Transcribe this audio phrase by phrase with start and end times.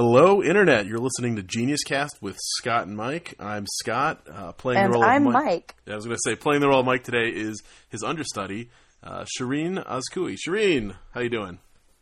[0.00, 0.86] Hello, Internet.
[0.86, 3.34] You're listening to Genius Cast with Scott and Mike.
[3.40, 5.44] I'm Scott, uh, playing And the role I'm of Mike.
[5.44, 5.74] Mike.
[5.88, 8.70] I was going to say, playing the role of Mike today is his understudy,
[9.02, 10.36] uh, Shireen Azkui.
[10.36, 11.58] Shireen, how you doing?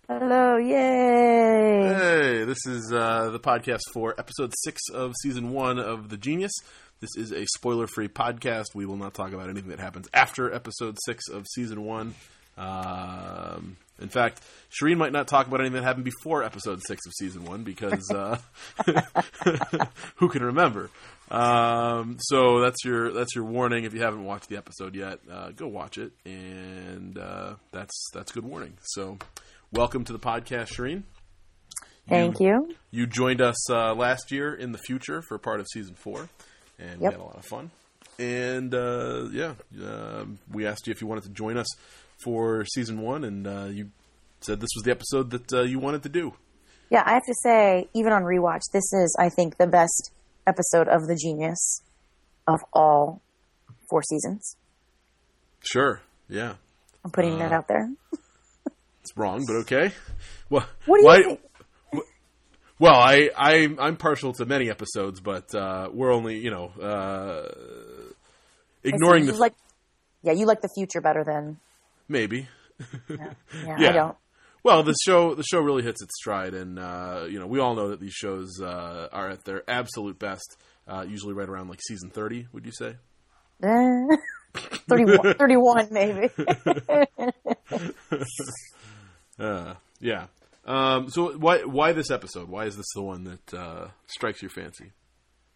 [0.09, 1.95] Hello, yay!
[1.95, 6.53] Hey, this is uh, the podcast for episode six of season one of The Genius.
[7.01, 8.75] This is a spoiler-free podcast.
[8.75, 12.15] We will not talk about anything that happens after episode six of season one.
[12.59, 17.13] Um, in fact, Shireen might not talk about anything that happened before episode six of
[17.15, 18.39] season one because uh,
[20.17, 20.91] who can remember?
[21.31, 23.85] Um, so that's your that's your warning.
[23.85, 28.33] If you haven't watched the episode yet, uh, go watch it, and uh, that's that's
[28.33, 28.75] good warning.
[28.83, 29.19] So,
[29.73, 31.05] welcome to the podcast, Shireen.
[32.09, 32.75] Thank you.
[32.91, 36.29] You joined us uh, last year in the future for part of season four,
[36.79, 37.71] and we had a lot of fun.
[38.19, 41.67] And uh, yeah, um we asked you if you wanted to join us
[42.23, 43.91] for season one, and uh, you
[44.41, 46.35] said this was the episode that uh, you wanted to do.
[46.91, 50.13] Yeah, I have to say, even on rewatch, this is, I think, the best
[50.47, 51.83] episode of The Genius
[52.47, 53.21] of all
[53.91, 54.57] four seasons.
[55.61, 56.55] Sure, yeah,
[57.05, 57.91] I'm putting that out there.
[59.01, 59.93] it's wrong, but okay.
[60.49, 61.41] Well, What do you why- think?
[62.79, 67.49] Well, I, I I'm partial to many episodes, but uh, we're only you know uh,
[68.85, 69.55] ignoring the like,
[70.23, 71.57] yeah, you like the future better than
[72.09, 72.49] maybe.
[73.09, 73.33] yeah,
[73.65, 73.89] Yeah.
[73.89, 74.17] I don't.
[74.63, 77.75] Well, the show the show really hits its stride, and uh, you know we all
[77.75, 80.57] know that these shows uh, are at their absolute best.
[80.89, 82.49] Uh, usually, right around like season thirty.
[82.53, 82.97] Would you say?
[83.63, 84.17] Eh,
[84.89, 86.31] 31, 31 maybe.
[89.39, 90.27] Uh, yeah.
[90.65, 92.49] Um, so why why this episode?
[92.49, 94.93] Why is this the one that uh, strikes your fancy?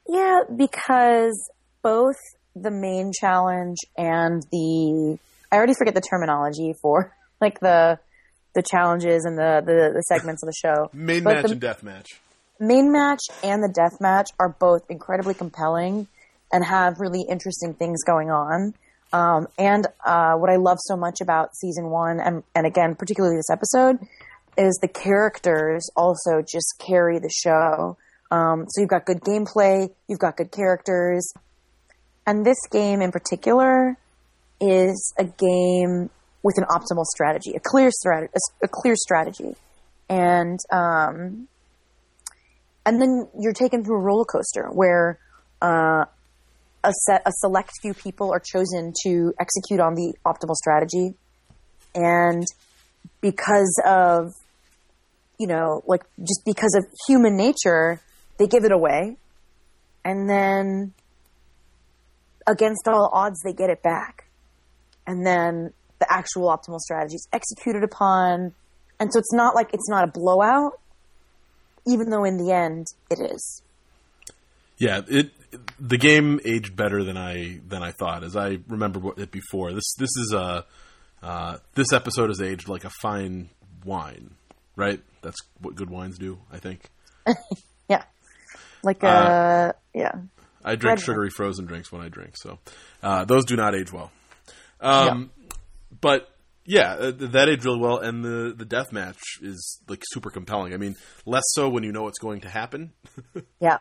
[0.09, 1.51] Yeah, because
[1.83, 2.17] both
[2.55, 5.19] the main challenge and the
[5.53, 7.99] I already forget the terminology for like the
[8.55, 10.91] the challenges and the the, the segments of the show.
[10.95, 12.07] Main But match the and death match.
[12.59, 16.07] main match and the death match are both incredibly compelling
[16.53, 18.75] and have really interesting things going on.
[19.13, 23.37] Um, and uh, what I love so much about season one, and, and again, particularly
[23.37, 23.99] this episode,
[24.57, 27.97] is the characters also just carry the show.
[28.31, 31.33] Um, so you've got good gameplay, you've got good characters,
[32.27, 33.97] and this game in particular
[34.61, 36.11] is a game
[36.43, 38.33] with an optimal strategy, a clear strategy,
[38.63, 39.55] a, clear strategy,
[40.09, 41.49] and um,
[42.87, 45.19] and then you're taken through a roller coaster where
[45.61, 46.05] uh,
[46.83, 51.15] a set a select few people are chosen to execute on the optimal strategy.
[51.95, 52.45] And
[53.21, 54.33] because of
[55.39, 58.01] you know like just because of human nature
[58.39, 59.17] they give it away.
[60.03, 60.95] And then
[62.47, 64.30] against all odds they get it back
[65.11, 68.55] and then the actual optimal strategy is executed upon
[69.01, 70.79] and so it's not like it's not a blowout
[71.87, 73.63] even though in the end it is.
[74.79, 75.31] Yeah, it
[75.79, 78.25] the game aged better than I than I thought.
[78.25, 79.73] As I remember it before.
[79.73, 80.65] This this is a
[81.23, 83.51] uh, this episode has aged like a fine
[83.85, 84.31] wine,
[84.77, 85.01] right?
[85.23, 86.83] That's what good wines do, I think.
[87.89, 88.05] Yeah.
[88.85, 90.13] Like uh, yeah.
[90.65, 92.61] I drink Red- sugary frozen drinks when I drink, so
[93.03, 94.13] uh, those do not age well.
[94.81, 95.31] Um,
[96.01, 96.29] But
[96.65, 100.73] yeah, uh, that aged really well, and the the death match is like super compelling.
[100.73, 100.97] I mean,
[101.27, 102.93] less so when you know what's going to happen,
[103.61, 103.79] Yeah.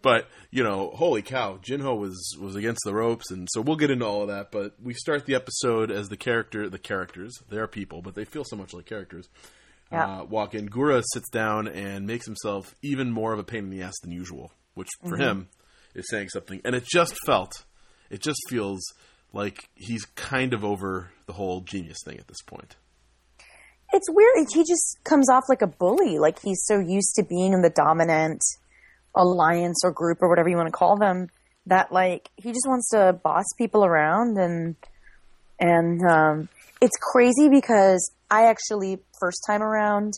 [0.00, 3.90] but you know, holy cow, Jinho was was against the ropes, and so we'll get
[3.90, 4.50] into all of that.
[4.52, 8.24] But we start the episode as the character, the characters, they are people, but they
[8.24, 9.28] feel so much like characters.
[9.90, 10.20] Yeah.
[10.20, 10.68] Uh, walk in.
[10.70, 14.10] Gura sits down and makes himself even more of a pain in the ass than
[14.10, 15.48] usual, which for him
[15.94, 16.62] is saying something.
[16.64, 17.52] And it just felt,
[18.08, 18.80] it just feels
[19.32, 22.76] like he's kind of over the whole genius thing at this point.
[23.92, 24.46] It's weird.
[24.52, 26.18] He just comes off like a bully.
[26.18, 28.42] Like he's so used to being in the dominant
[29.14, 31.28] alliance or group or whatever you want to call them
[31.66, 34.74] that like he just wants to boss people around and
[35.60, 36.48] and um,
[36.80, 40.14] it's crazy because I actually first time around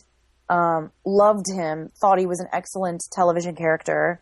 [0.49, 4.21] um, loved him, thought he was an excellent television character,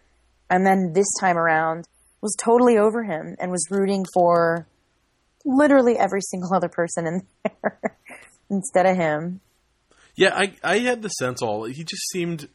[0.49, 1.87] and then this time around
[2.21, 4.67] was totally over him and was rooting for
[5.45, 7.79] literally every single other person in there
[8.49, 9.41] instead of him.
[10.15, 12.47] Yeah, I I had the sense all he just seemed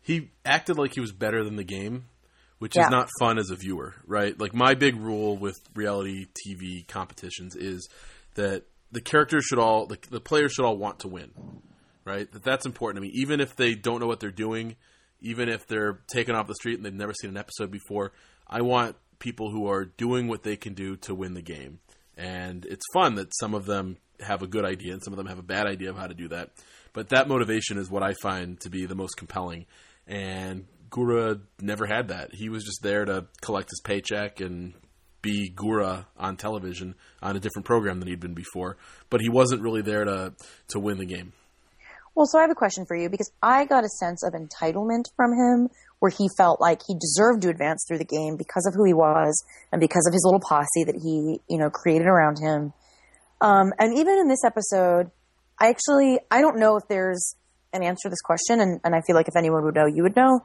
[0.00, 2.06] he acted like he was better than the game,
[2.58, 2.84] which Yeah.
[2.84, 4.38] is not fun as a viewer, right?
[4.38, 7.88] Like my big rule with reality TV competitions is
[8.34, 11.30] that the characters should all the, the players should all want to win,
[12.04, 12.30] right?
[12.30, 14.76] That that's important to me, even if they don't know what they're doing,
[15.20, 18.12] even if they're taken off the street and they've never seen an episode before.
[18.46, 21.78] I want people who are doing what they can do to win the game,
[22.16, 25.26] and it's fun that some of them have a good idea and some of them
[25.26, 26.50] have a bad idea of how to do that.
[26.92, 29.66] But that motivation is what I find to be the most compelling.
[30.06, 32.34] And Gura never had that.
[32.34, 34.74] He was just there to collect his paycheck and
[35.22, 38.76] be Gura on television on a different program than he'd been before.
[39.08, 40.34] But he wasn't really there to
[40.68, 41.32] to win the game.
[42.14, 45.04] Well, so I have a question for you because I got a sense of entitlement
[45.16, 45.70] from him
[46.02, 48.92] where he felt like he deserved to advance through the game because of who he
[48.92, 49.40] was
[49.70, 52.72] and because of his little posse that he, you know, created around him.
[53.40, 55.12] Um, and even in this episode,
[55.60, 57.36] I actually, I don't know if there's
[57.72, 60.02] an answer to this question, and, and I feel like if anyone would know, you
[60.02, 60.40] would know.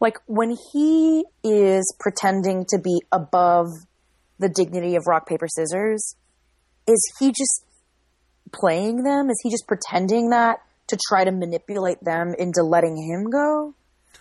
[0.00, 3.68] Like when he is pretending to be above
[4.40, 6.16] the dignity of rock, paper, scissors,
[6.88, 7.64] is he just
[8.52, 9.30] playing them?
[9.30, 10.58] Is he just pretending that
[10.88, 13.76] to try to manipulate them into letting him go?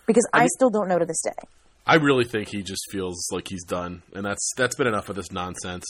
[0.06, 1.48] Because I, I mean, still don't know to this day.
[1.86, 5.16] I really think he just feels like he's done, and that's that's been enough of
[5.16, 5.86] this nonsense.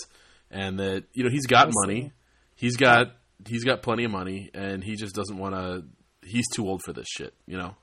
[0.51, 2.11] And that you know he's got money,
[2.55, 3.15] he's got
[3.47, 5.83] he's got plenty of money, and he just doesn't want to.
[6.25, 7.75] He's too old for this shit, you know.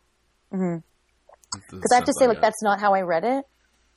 [0.50, 1.92] Because mm-hmm.
[1.92, 3.44] I have to say, like, that's not how I read it.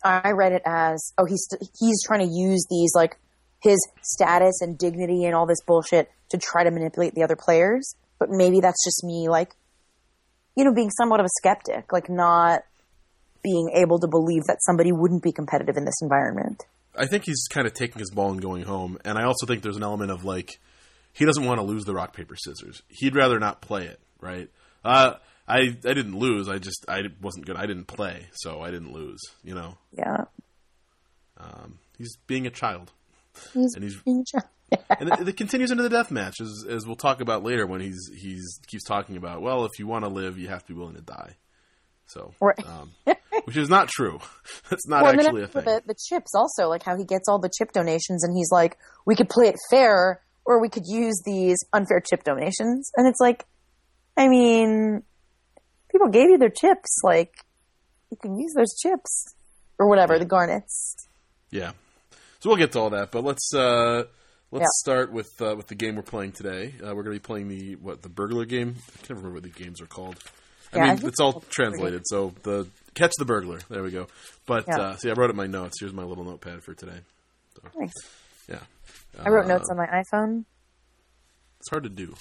[0.04, 1.48] I read it as, oh, he's
[1.80, 3.18] he's trying to use these like
[3.62, 7.96] his status and dignity and all this bullshit to try to manipulate the other players.
[8.18, 9.56] But maybe that's just me, like,
[10.56, 12.62] you know, being somewhat of a skeptic, like not
[13.44, 16.66] being able to believe that somebody wouldn't be competitive in this environment.
[16.96, 19.64] I think he's kind of taking his ball and going home, and I also think
[19.64, 20.60] there's an element of like
[21.14, 22.82] he doesn't want to lose the rock paper scissors.
[22.90, 24.50] He'd rather not play it, right?
[24.84, 25.16] Uh,
[25.48, 26.50] I I didn't lose.
[26.50, 27.56] I just I wasn't good.
[27.56, 29.20] I didn't play, so I didn't lose.
[29.44, 29.78] You know.
[29.92, 30.26] Yeah.
[31.38, 32.92] Um, he's being a child.
[33.54, 34.50] He's, and he's being a child.
[35.00, 37.82] And it, it, continues into the death match, as, as we'll talk about later when
[37.82, 39.42] he's he's keeps talking about.
[39.42, 41.36] Well, if you want to live, you have to be willing to die.
[42.08, 42.58] So, right.
[42.66, 42.92] um,
[43.44, 44.20] which is not true.
[44.70, 45.64] That's not well, actually a thing.
[45.64, 48.78] The, the chips also, like how he gets all the chip donations, and he's like,
[49.06, 52.92] we could play it fair, or we could use these unfair chip donations.
[52.96, 53.46] And it's like,
[54.18, 55.04] I mean,
[55.92, 57.34] people gave you their chips, like
[58.12, 59.36] you can use those chips
[59.78, 60.96] or whatever the garnets.
[61.52, 61.72] Yeah.
[62.40, 64.04] So we'll get to all that, but let's uh,
[64.52, 64.92] let's yeah.
[64.92, 66.74] start with uh, with the game we're playing today.
[66.82, 68.76] Uh, we're going to be playing the what the burglar game.
[68.78, 70.18] I can't remember what the games are called.
[70.74, 72.04] I yeah, mean, I it's all translated.
[72.06, 73.60] So the catch the burglar.
[73.70, 74.08] There we go.
[74.46, 74.80] But yeah.
[74.80, 75.78] uh, see, I wrote it in my notes.
[75.80, 77.00] Here's my little notepad for today.
[77.56, 77.92] So, nice.
[78.48, 78.60] Yeah.
[79.20, 80.46] I wrote uh, notes on my iPhone.
[81.60, 82.16] It's hard to do.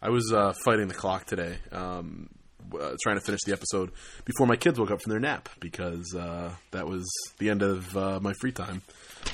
[0.00, 2.28] I was uh, fighting the clock today, um,
[2.74, 3.92] uh, trying to finish the episode
[4.24, 7.08] before my kids woke up from their nap because uh, that was
[7.38, 8.82] the end of uh, my free time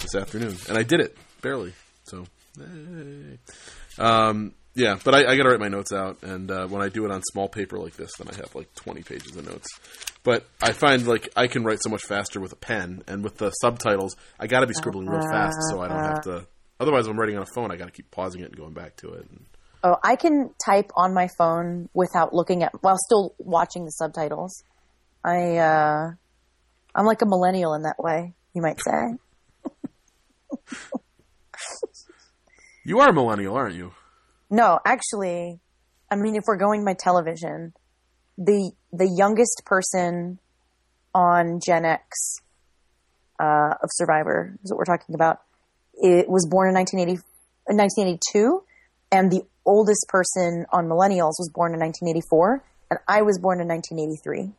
[0.03, 1.73] this afternoon, and I did it barely.
[2.05, 2.25] So,
[2.59, 3.39] hey.
[3.99, 6.89] um, yeah, but I, I got to write my notes out, and uh, when I
[6.89, 9.67] do it on small paper like this, then I have like twenty pages of notes.
[10.23, 13.39] But I find like I can write so much faster with a pen, and with
[13.39, 16.47] the subtitles, I got to be scribbling real fast so I don't have to.
[16.81, 18.73] Otherwise, if I'm writing on a phone, I got to keep pausing it and going
[18.73, 19.27] back to it.
[19.29, 19.47] And,
[19.83, 24.63] oh, I can type on my phone without looking at while still watching the subtitles.
[25.25, 26.11] I uh,
[26.95, 29.17] I'm like a millennial in that way, you might say.
[32.89, 33.93] you are a millennial, aren't you?
[34.51, 35.61] No, actually,
[36.11, 37.75] I mean, if we're going by television,
[38.39, 40.39] the the youngest person
[41.15, 42.37] on Gen X
[43.39, 45.41] uh, of Survivor is what we're talking about.
[45.95, 47.21] It was born in 1980,
[47.67, 48.63] 1982,
[49.13, 53.69] and the oldest person on Millennials was born in 1984, and I was born in
[53.69, 54.55] 1983.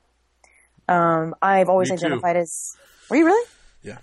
[0.88, 2.42] Um, I've always Me identified too.
[2.42, 2.76] as.
[3.10, 3.48] Were you really?
[3.82, 3.98] Yeah.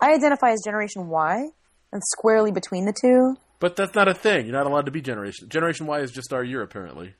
[0.00, 1.48] I identify as Generation Y,
[1.92, 3.36] and squarely between the two.
[3.60, 4.46] But that's not a thing.
[4.46, 5.48] You're not allowed to be Generation.
[5.48, 7.14] Generation Y is just our year, apparently.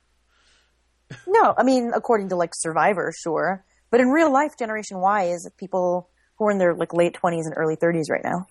[1.27, 3.65] no, I mean, according to like Survivor, sure.
[3.91, 7.45] But in real life, Generation Y is people who are in their like late 20s
[7.45, 8.47] and early 30s right now.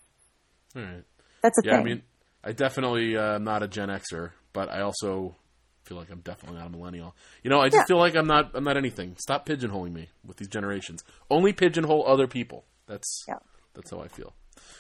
[0.76, 1.04] All right.
[1.42, 1.82] That's a yeah, thing.
[1.82, 2.02] I mean,
[2.44, 5.36] I definitely uh, am not a Gen Xer, but I also
[5.84, 7.16] feel like I'm definitely not a millennial.
[7.44, 7.86] You know, I just Yeah.
[7.86, 8.52] feel like I'm not.
[8.54, 9.16] I'm not anything.
[9.18, 11.04] Stop pigeonholing me with these generations.
[11.30, 12.66] Only pigeonhole other people.
[12.88, 13.40] That's Yeah.
[13.74, 14.34] that's how I feel.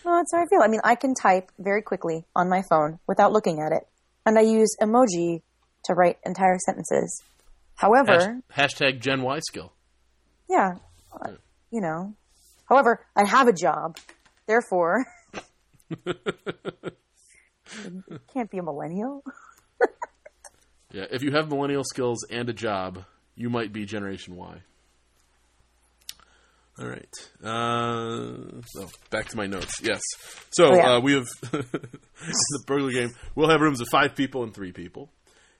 [0.05, 0.61] No, that's how I feel.
[0.61, 3.83] I mean, I can type very quickly on my phone without looking at it,
[4.25, 5.41] and I use emoji
[5.85, 7.21] to write entire sentences.
[7.75, 9.73] However, Hash, hashtag Gen Y skill.
[10.49, 10.75] yeah,
[11.71, 12.15] you know.
[12.69, 13.97] However, I have a job,
[14.47, 15.05] therefore,
[18.33, 19.23] can't be a millennial.
[20.93, 24.61] Yeah, if you have millennial skills and a job, you might be Generation Y.
[26.81, 27.15] All right.
[27.43, 29.79] Uh, so back to my notes.
[29.83, 30.01] Yes.
[30.51, 33.11] So Oh, uh, we have the burglar game.
[33.35, 35.11] We'll have rooms of five people and three people,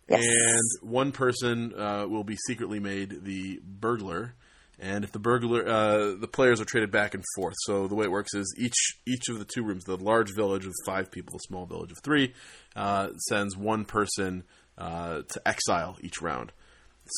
[0.10, 0.26] Yes.
[0.26, 4.34] and one person uh, will be secretly made the burglar.
[4.80, 7.54] And if the burglar, uh, the players are traded back and forth.
[7.66, 10.66] So the way it works is each each of the two rooms, the large village
[10.66, 12.34] of five people, the small village of three,
[12.76, 14.44] uh, sends one person
[14.80, 16.52] uh, to exile each round.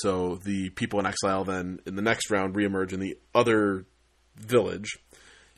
[0.01, 3.85] So the people in exile then in the next round reemerge in the other
[4.35, 4.97] village.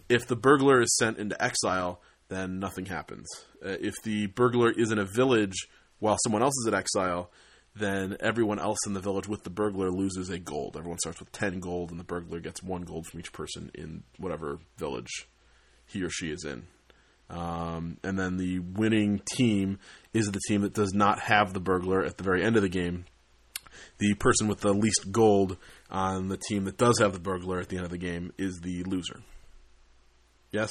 [0.10, 3.28] If the burglar is sent into exile, then nothing happens.
[3.64, 5.68] Uh, if the burglar is in a village
[6.00, 7.32] while someone else is at exile,
[7.76, 10.78] then everyone else in the village with the burglar loses a gold.
[10.78, 14.04] Everyone starts with 10 gold, and the burglar gets one gold from each person in
[14.18, 15.28] whatever village
[15.86, 16.64] he or she is in.
[17.30, 19.80] Um, and then the winning team
[20.14, 22.70] is the team that does not have the burglar at the very end of the
[22.70, 23.06] game.
[23.98, 25.58] The person with the least gold
[25.90, 28.60] on the team that does have the burglar at the end of the game is
[28.62, 29.22] the loser.
[30.52, 30.70] Yes?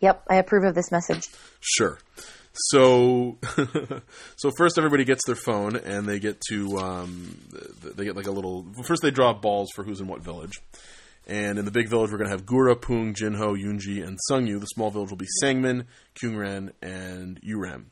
[0.00, 1.28] Yep, I approve of this message.
[1.60, 1.98] Sure.
[2.70, 3.38] So,
[4.36, 7.38] so first everybody gets their phone and they get to um,
[7.94, 8.66] they get like a little.
[8.84, 10.60] First they draw balls for who's in what village,
[11.26, 14.58] and in the big village we're gonna have Gura, Pung, Jinho, Yunji, and Sungyu.
[14.58, 15.84] The small village will be Sangmin,
[16.14, 17.86] Kyungran, and Yuram.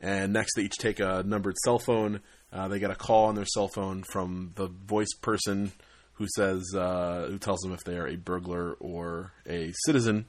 [0.00, 2.20] And next they each take a numbered cell phone.
[2.52, 5.72] Uh, they get a call on their cell phone from the voice person
[6.14, 10.26] who says uh, who tells them if they are a burglar or a citizen.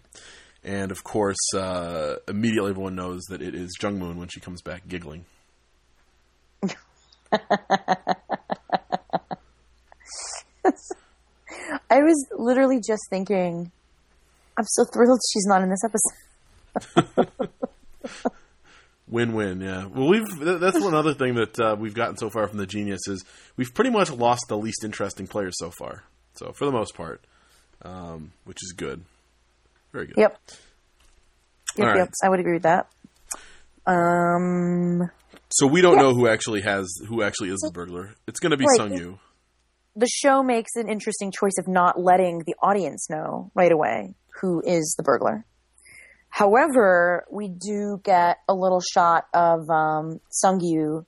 [0.63, 4.61] And of course, uh, immediately everyone knows that it is Jung Moon when she comes
[4.61, 5.25] back giggling.
[11.89, 13.71] I was literally just thinking,
[14.57, 17.51] I'm so thrilled she's not in this episode.
[19.09, 19.85] Win-win, yeah.
[19.85, 23.07] Well, we've that's one other thing that uh, we've gotten so far from the Genius
[23.07, 23.23] is
[23.55, 26.03] we've pretty much lost the least interesting players so far.
[26.33, 27.23] So for the most part,
[27.83, 29.03] um, which is good.
[29.93, 30.17] Very good.
[30.17, 30.37] Yep.
[31.77, 32.09] Yep, All yep.
[32.23, 32.87] I would agree with that.
[33.85, 35.09] Um,
[35.49, 38.13] So we don't know who actually has who actually is the burglar.
[38.27, 38.77] It's going to be Right.
[38.77, 39.19] Sung Yu.
[39.95, 44.61] the show makes an interesting choice of not letting the audience know right away who
[44.65, 45.45] is the burglar.
[46.29, 51.05] However, we do get a little shot of um, Sungyu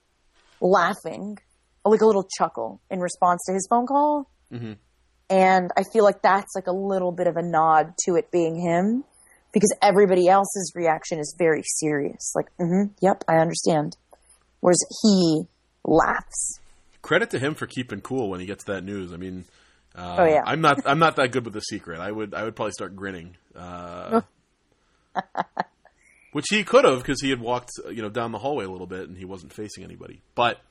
[0.62, 1.38] laughing,
[1.86, 4.30] like a little chuckle in response to his phone call.
[4.52, 4.78] Mhm.
[5.30, 8.56] And I feel like that's like a little bit of a nod to it being
[8.60, 9.04] him
[9.54, 12.34] because everybody else's reaction is very serious.
[12.36, 13.96] Like, mm-hmm, yep, I understand.
[14.60, 15.44] Whereas he
[15.84, 16.60] laughs.
[17.02, 19.14] Credit to him for keeping cool when he gets that news.
[19.14, 19.46] I mean,
[19.96, 20.42] uh, Oh, yeah.
[20.46, 22.00] I'm not I'm not that good with the secret.
[22.00, 23.38] I would I would probably start grinning.
[23.56, 24.22] Uh,
[26.32, 28.88] which he could have because he had walked you know down the hallway a little
[28.88, 30.22] bit and he wasn't facing anybody.
[30.36, 30.62] But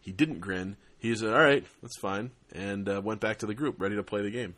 [0.00, 0.76] he didn't grin.
[0.98, 4.02] He said, "All right, that's fine," and uh, went back to the group, ready to
[4.02, 4.54] play the game.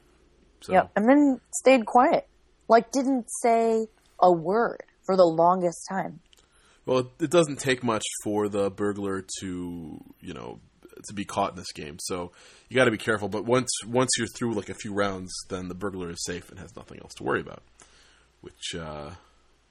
[0.61, 0.91] So Yep.
[0.97, 2.27] And then stayed quiet.
[2.69, 3.87] Like didn't say
[4.21, 6.21] a word for the longest time.
[6.85, 10.61] Well, it, it doesn't take much for the burglar to, you know,
[11.07, 11.97] to be caught in this game.
[12.01, 12.33] So
[12.69, 13.29] you got to be careful.
[13.29, 16.59] But once once you're through like a few rounds, then the burglar is safe and
[16.59, 17.63] has nothing else to worry about.
[18.41, 19.11] Which uh,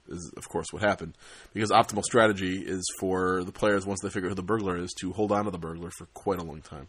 [0.07, 1.17] is, of course, what happened.
[1.53, 4.93] Because optimal strategy is for the players once they figure out who the burglar is
[4.99, 6.87] to hold on to the burglar for quite a long time.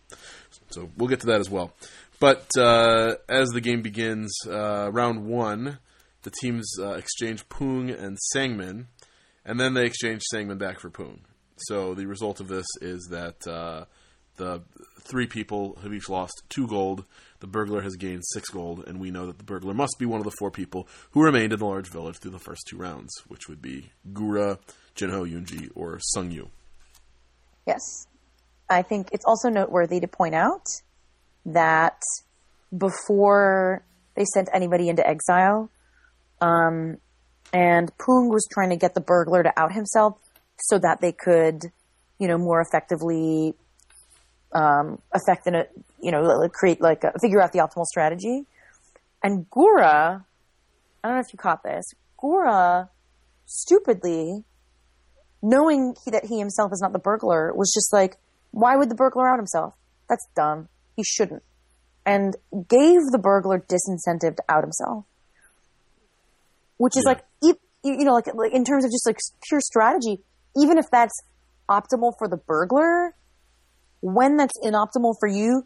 [0.71, 1.73] So we'll get to that as well.
[2.21, 5.79] But uh, as the game begins, uh, round one,
[6.23, 8.87] the teams uh, exchange Pung and Sangmin
[9.49, 11.21] and then they exchange Sangmin back for Pung.
[11.57, 13.87] So the result of this is that uh,
[14.39, 14.63] the
[15.09, 17.05] three people have each lost two gold.
[17.41, 20.21] The burglar has gained six gold, and we know that the burglar must be one
[20.21, 23.13] of the four people who remained in the large village through the first two rounds,
[23.29, 24.59] which would be Gura,
[24.97, 26.49] Jinho Yunji, or Sungyu.
[27.67, 28.07] Yes.
[28.69, 30.67] I think it's also noteworthy to point out
[31.47, 32.01] that
[32.77, 35.71] before they sent anybody into exile,
[36.41, 36.99] um,
[37.53, 40.19] and Poong was trying to get the burglar to out himself
[40.59, 41.63] so that they could,
[42.19, 43.55] you know, more effectively
[44.53, 45.67] um, affect and
[46.01, 48.47] you know create like a, figure out the optimal strategy.
[49.23, 50.25] And Gura,
[51.03, 51.85] I don't know if you caught this.
[52.23, 52.89] Gura,
[53.47, 54.45] stupidly,
[55.43, 58.17] knowing he, that he himself is not the burglar, was just like,
[58.53, 59.75] why would the burglar out himself?
[60.09, 60.69] That's dumb.
[60.97, 61.43] He shouldn't.
[62.07, 65.05] And gave the burglar disincentive to out himself.
[66.79, 67.13] Which is Yeah.
[67.13, 70.23] like, e- you know, like, like in terms of just like pure strategy,
[70.57, 71.15] even if that's
[71.69, 73.15] optimal for the burglar,
[74.01, 75.65] when that's inoptimal for you,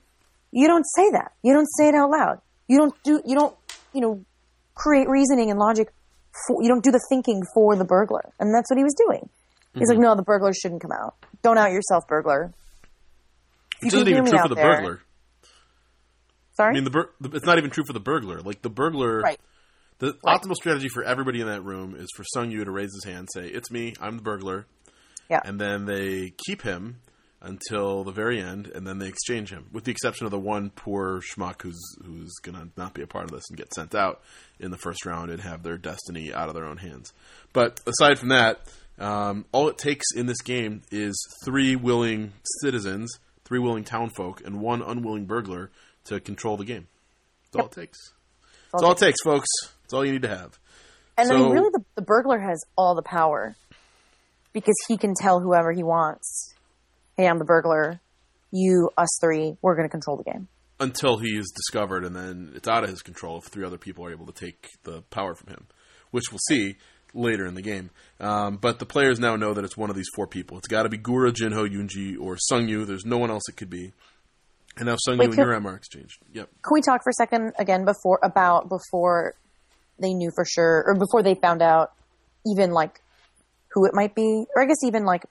[0.51, 1.33] you don't say that.
[1.43, 2.41] You don't say it out loud.
[2.69, 3.57] You don't do, you don't,
[3.93, 4.25] you know,
[4.75, 5.89] create reasoning and logic.
[6.47, 8.33] For, you don't do the thinking for the burglar.
[8.41, 9.29] And that's what he was doing.
[9.75, 10.05] He's like, mm-hmm.
[10.05, 11.15] no, the burglar shouldn't come out.
[11.43, 12.53] Don't out yourself, burglar.
[13.83, 14.77] You Which can isn't even true for the there.
[14.77, 15.03] burglar.
[16.57, 16.71] Sorry?
[16.71, 18.41] I mean, the, bur- the it's not even true for the burglar.
[18.41, 19.41] Like the burglar, Right.
[19.99, 20.41] The Right.
[20.41, 23.29] optimal strategy for everybody in that room is for Sung Yu to raise his hand,
[23.33, 23.95] say, "It's me.
[24.01, 24.67] I'm the burglar,"
[25.31, 25.39] Yeah.
[25.45, 26.97] and then they keep him
[27.42, 30.70] until the very end, and then they exchange him, with the exception of the one
[30.70, 34.20] poor schmuck who's who's gonna not be a part of this and get sent out
[34.61, 37.12] in the first round and have their destiny out of their own hands.
[37.52, 38.61] But aside from that,
[38.99, 43.11] Um, all it takes in this game is three willing citizens,
[43.44, 45.70] three willing townfolk, and one unwilling burglar
[46.04, 46.87] to control the game.
[47.50, 47.99] That's all it takes.
[48.70, 49.49] That's all it takes, folks.
[49.82, 50.58] That's all you need to have.
[51.16, 53.56] And I mean, So- really, the, the burglar has all the power
[54.52, 56.51] because he can tell whoever he wants,
[57.16, 58.00] "Hey, I'm the burglar.
[58.50, 60.49] You, us three, we're going to control the game."
[60.83, 64.04] until he is discovered, and then it's out of his control if three other people
[64.04, 65.66] are able to take the power from him,
[66.11, 66.76] which we'll see
[67.14, 67.90] later in the game.
[68.21, 70.59] Um, but the players now know that it's one of these four people.
[70.59, 72.87] It's got to be Gura, Jinho, Yunji, or Sungyu.
[72.87, 73.92] There's no one else it could be.
[74.76, 76.19] And now Sungyu Wait, and Yuram are exchanged.
[76.33, 76.49] Yep.
[76.62, 79.35] Can we talk for a second again before about before
[79.99, 81.92] they knew for sure, or before they found out
[82.47, 83.00] even like
[83.69, 85.25] who it might be, or I guess even like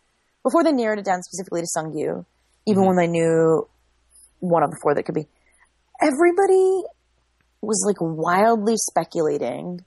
[0.43, 2.25] before they narrowed it down specifically to Sungyu,
[2.67, 2.99] even when mm-hmm.
[2.99, 3.67] they knew
[4.39, 5.27] one of the four that could be.
[6.01, 6.83] Everybody
[7.61, 9.85] was like wildly speculating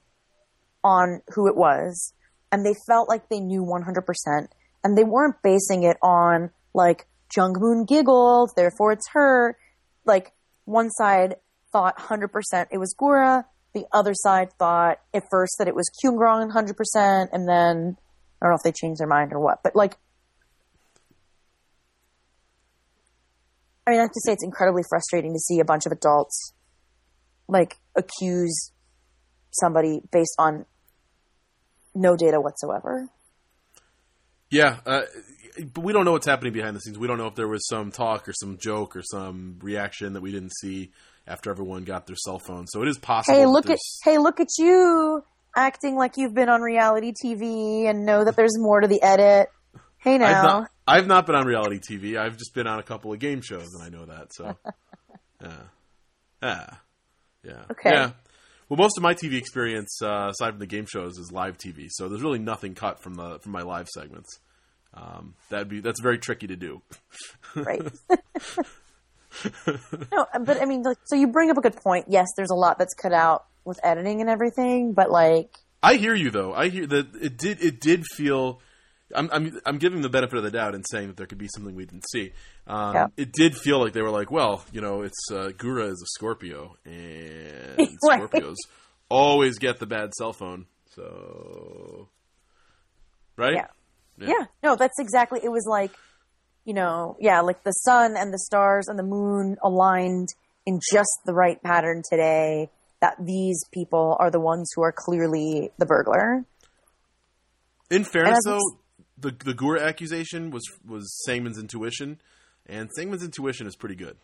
[0.83, 2.13] on who it was,
[2.51, 4.47] and they felt like they knew 100%,
[4.83, 9.57] and they weren't basing it on like Jungmoon giggled, therefore it's her.
[10.05, 10.31] Like
[10.65, 11.35] one side
[11.71, 13.43] thought 100% it was Gura,
[13.73, 17.97] the other side thought at first that it was Kyungran 100%, and then
[18.41, 19.97] I don't know if they changed their mind or what, but like
[23.87, 26.53] I mean, I have to say it's incredibly frustrating to see a bunch of adults
[27.47, 28.71] like accuse
[29.51, 30.65] somebody based on
[31.93, 33.07] no data whatsoever.
[34.49, 35.01] Yeah, uh,
[35.73, 36.97] but we don't know what's happening behind the scenes.
[36.97, 40.21] We don't know if there was some talk or some joke or some reaction that
[40.21, 40.91] we didn't see
[41.27, 42.67] after everyone got their cell phone.
[42.67, 43.37] So it is possible.
[43.37, 45.23] Hey, look at hey, look at you
[45.55, 49.49] acting like you've been on reality TV and know that there's more to the edit.
[49.97, 50.67] Hey now.
[50.87, 52.17] I've not been on reality TV.
[52.17, 54.33] I've just been on a couple of game shows, and I know that.
[54.33, 54.55] So,
[55.41, 55.51] yeah,
[56.41, 56.69] yeah,
[57.43, 57.63] yeah.
[57.71, 57.91] Okay.
[57.91, 58.11] Yeah.
[58.69, 61.87] Well, most of my TV experience, uh, aside from the game shows, is live TV.
[61.89, 64.39] So there's really nothing cut from the from my live segments.
[64.93, 66.81] Um, that'd be that's very tricky to do.
[67.55, 67.81] right?
[70.11, 72.05] no, but I mean, like, so you bring up a good point.
[72.07, 76.15] Yes, there's a lot that's cut out with editing and everything, but like, I hear
[76.15, 76.53] you though.
[76.53, 77.61] I hear that it did.
[77.61, 78.61] It did feel.
[79.13, 81.47] I'm I'm I'm giving the benefit of the doubt and saying that there could be
[81.53, 82.31] something we didn't see.
[82.65, 83.07] Um, Yeah.
[83.17, 86.07] It did feel like they were like, well, you know, it's uh, Gura is a
[86.17, 88.21] Scorpio, and Right.
[88.21, 88.55] Scorpios
[89.09, 90.65] always get the bad cell phone.
[90.95, 92.09] So,
[93.37, 93.53] right?
[94.17, 94.27] Yeah.
[94.27, 95.39] yeah, no, that's exactly.
[95.43, 95.91] It was like,
[96.63, 100.29] you know, yeah, like the sun and the stars and the moon aligned
[100.65, 102.69] in just the right pattern today.
[103.01, 106.45] That these people are the ones who are clearly the burglar.
[107.91, 108.59] In fairness, though,
[109.17, 112.19] the the Gura accusation was was Sangmin's intuition,
[112.65, 114.17] and Sangmin's intuition is pretty good.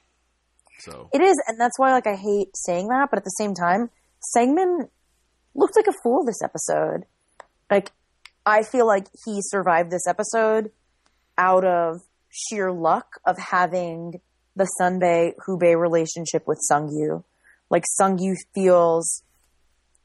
[0.80, 3.54] So It is, and that's why like I hate saying that, but at the same
[3.54, 3.90] time,
[4.36, 4.90] Sangmin
[5.54, 7.06] looked like a fool this episode.
[7.70, 7.92] Like
[8.46, 10.72] I feel like he survived this episode
[11.38, 14.22] out of sheer luck of having
[14.56, 17.24] the Sunbae Hubei relationship with Sungyu.
[17.70, 19.24] Like Sungyu feels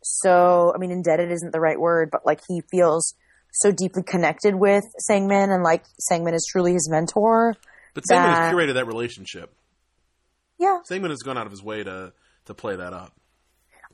[0.03, 3.14] so I mean indebted isn't the right word, but like he feels
[3.61, 7.55] so deeply connected with Sangmin and like Sangmin is truly his mentor.
[7.95, 9.55] But Sangmin has curated that relationship.
[10.59, 10.79] Yeah.
[10.90, 12.12] Sangmin has gone out of his way to
[12.47, 13.12] to play that up.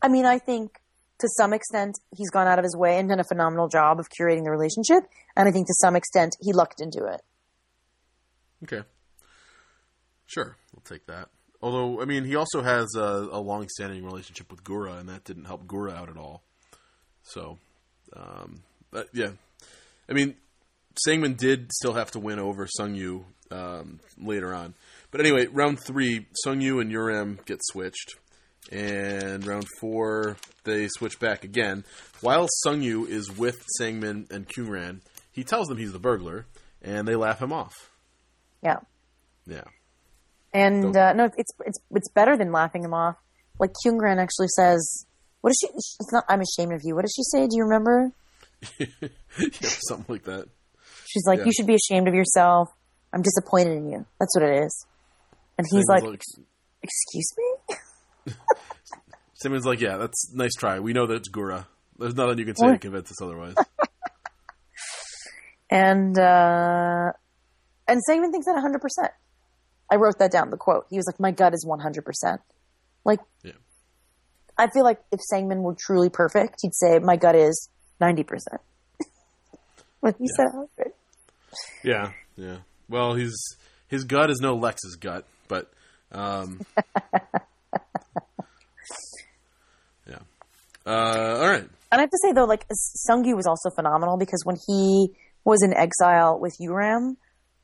[0.03, 0.79] I mean, I think
[1.21, 4.09] to some extent he's gone out of his way and done a phenomenal job of
[4.09, 7.23] curating the relationship, and I think to some extent he lucked into it.
[8.65, 8.87] Okay.
[10.27, 11.29] Sure, we'll take that.
[11.61, 15.45] Although, I mean, he also has a, a long-standing relationship with Gura, and that didn't
[15.45, 16.43] help Gura out at all.
[17.23, 17.59] So,
[18.17, 19.31] um, but yeah,
[20.13, 20.35] I mean,
[21.07, 24.75] Sangman did still have to win over Sungyu um, later on.
[25.11, 28.17] But anyway, round three, Sungyu and Uram get switched,
[28.71, 31.85] and round four they switch back again.
[32.21, 35.01] While Sungyu is with Sangman and Kyungran,
[35.33, 36.45] he tells them he's the burglar,
[36.83, 37.73] and they laugh him off.
[38.63, 38.81] Yeah,
[39.47, 39.65] Yeah.
[40.53, 43.17] and uh, no, it's it's it's better than laughing him off.
[43.59, 45.07] Like Kyungran actually says,
[45.41, 46.25] "What does she?" It's not.
[46.29, 46.95] I'm ashamed of you.
[46.95, 47.47] What does she say?
[47.47, 48.13] Do you remember?
[48.79, 49.09] yeah,
[49.89, 50.47] something like that.
[51.07, 51.45] She's like, Yeah.
[51.47, 52.69] "You should be ashamed of yourself.
[53.13, 54.87] I'm disappointed in you." That's what it is.
[55.59, 56.23] And he's Simon's like,
[56.83, 58.35] "Excuse me."
[59.35, 60.79] Simon's like, yeah, that's nice try.
[60.79, 61.67] We know that it's Gura.
[61.99, 63.55] There's nothing you can say to convince us otherwise.
[65.71, 67.13] And uh,
[67.89, 68.79] and Sangman thinks that 100.
[68.81, 69.11] percent
[69.91, 70.51] I wrote that down.
[70.51, 70.85] The quote.
[70.91, 72.41] He was like, "My gut is 100." percent
[73.07, 73.53] Like, Yeah.
[74.59, 77.71] I feel like if Sangman were truly perfect, he'd say, "My gut is
[78.03, 78.61] 90." percent
[80.03, 80.93] But he said 100.
[81.85, 82.59] yeah, yeah.
[82.89, 85.71] Well, his his gut is no Lex's gut, but
[86.11, 86.61] um,
[90.09, 90.19] yeah.
[90.85, 91.69] Uh, all right.
[91.93, 92.67] And I have to say though, like
[93.09, 95.11] Sungyu was also phenomenal because when he
[95.45, 97.17] was in exile with Uram,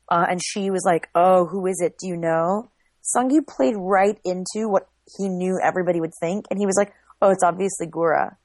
[0.09, 1.97] uh, and she was like, "Oh, who is it?
[1.99, 2.69] Do you know?"
[3.15, 7.31] Sungyu played right into what he knew everybody would think, and he was like, "Oh,
[7.31, 8.35] it's obviously Gura,"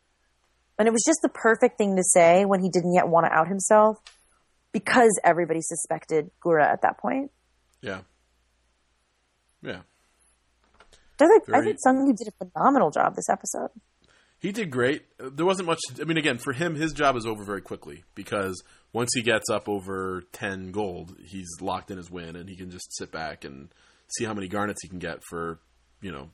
[0.78, 3.32] and it was just the perfect thing to say when he didn't yet want to
[3.32, 3.98] out himself,
[4.72, 7.30] because everybody suspected Gura at that point.
[7.80, 8.00] Yeah.
[9.62, 9.80] Yeah.
[11.20, 13.70] I think, I Very- think Sungyu did a phenomenal job this episode.
[14.40, 15.06] He did great.
[15.18, 15.78] There wasn't much.
[15.98, 19.48] I mean, again, for him, his job is over very quickly because once he gets
[19.48, 23.44] up over ten gold, he's locked in his win, and he can just sit back
[23.44, 23.68] and
[24.18, 25.60] see how many garnets he can get for.
[26.02, 26.28] You know,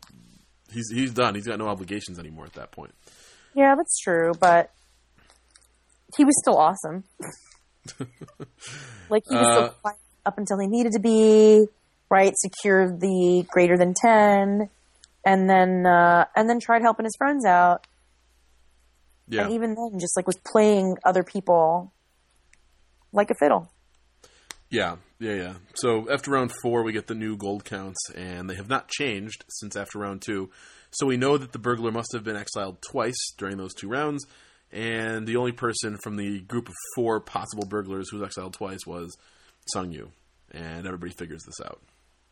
[0.73, 1.37] he's he's done.
[1.37, 2.93] He's got no obligations anymore at that point.
[3.55, 4.71] Yeah, that's true, but
[6.17, 7.05] he was still awesome.
[9.09, 11.67] like he was Uh, still quiet up until he needed to be,
[12.11, 12.33] right?
[12.37, 14.71] Secured the greater than ten,
[15.25, 17.87] and then uh, and then tried helping his friends out,
[19.29, 21.93] Yeah, and even then, just like was playing other people
[23.13, 23.73] like a fiddle.
[24.71, 25.55] yeah, yeah, yeah.
[25.75, 29.45] So after round four, we get the new gold counts, and they have not changed
[29.49, 30.51] since after round two.
[30.91, 34.27] So we know that the burglar must have been exiled twice during those two rounds,
[34.73, 38.87] and the only person from the group of four possible burglars who was exiled twice
[38.87, 39.17] was
[39.73, 40.11] Sung Yu,
[40.53, 41.81] and everybody figures this out.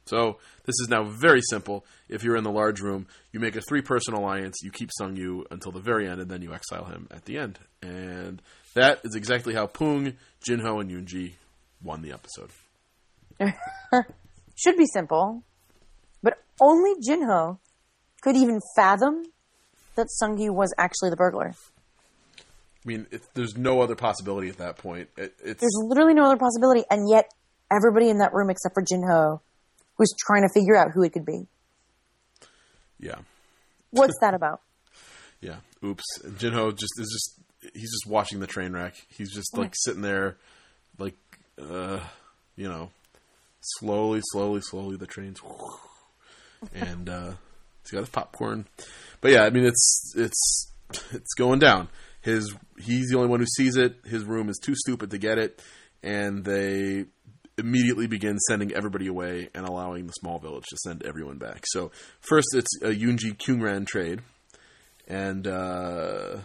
[0.07, 1.85] So this is now very simple.
[2.09, 5.47] If you're in the large room, you make a three-person alliance, you keep Sung Yu
[5.51, 7.59] until the very end, and then you exile him at the end.
[7.83, 8.41] And
[8.75, 10.15] that is exactly how Pung,
[10.49, 11.33] Jinho, and Yunji
[11.83, 12.51] won the episode.
[14.57, 15.43] Should be simple,
[16.23, 17.59] but only Jinho
[18.23, 19.25] could even fathom
[19.97, 21.55] that Sungyu was actually the burglar.
[22.39, 25.09] I mean, it, there's no other possibility at that point.
[25.17, 27.31] It, it's There's literally no other possibility, and yet
[27.71, 29.41] everybody in that room except for Jinho
[29.99, 31.47] was trying to figure out who it could be.
[33.01, 33.17] yeah,
[33.91, 34.61] What's that about?
[35.41, 35.57] yeah.
[35.85, 36.05] Oops.
[36.25, 38.95] And Jinho just is just he's just watching the train wreck.
[39.09, 40.37] He's just like sitting there,
[40.99, 41.17] like
[41.61, 42.01] uh,
[42.57, 42.91] you know,
[43.61, 45.41] slowly, slowly, slowly the trains,
[46.75, 47.33] and uh,
[47.83, 48.67] he's got his popcorn.
[49.21, 50.73] But yeah, I mean, it's it's
[51.13, 51.89] it's going down.
[52.21, 53.97] His he's the only one who sees it.
[54.05, 55.63] His room is too stupid to get it,
[56.03, 57.07] and they
[57.57, 61.65] immediately begin sending everybody away and allowing the small village to send everyone back.
[61.67, 64.21] So first, it's a Yunji Kyungran trade,
[65.07, 66.39] and uh,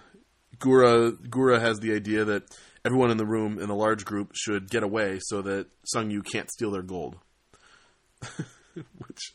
[0.58, 2.44] Gura Gura has the idea that
[2.86, 6.22] everyone in the room in a large group should get away so that Sung Yu
[6.22, 7.18] can't steal their gold,
[8.74, 9.34] which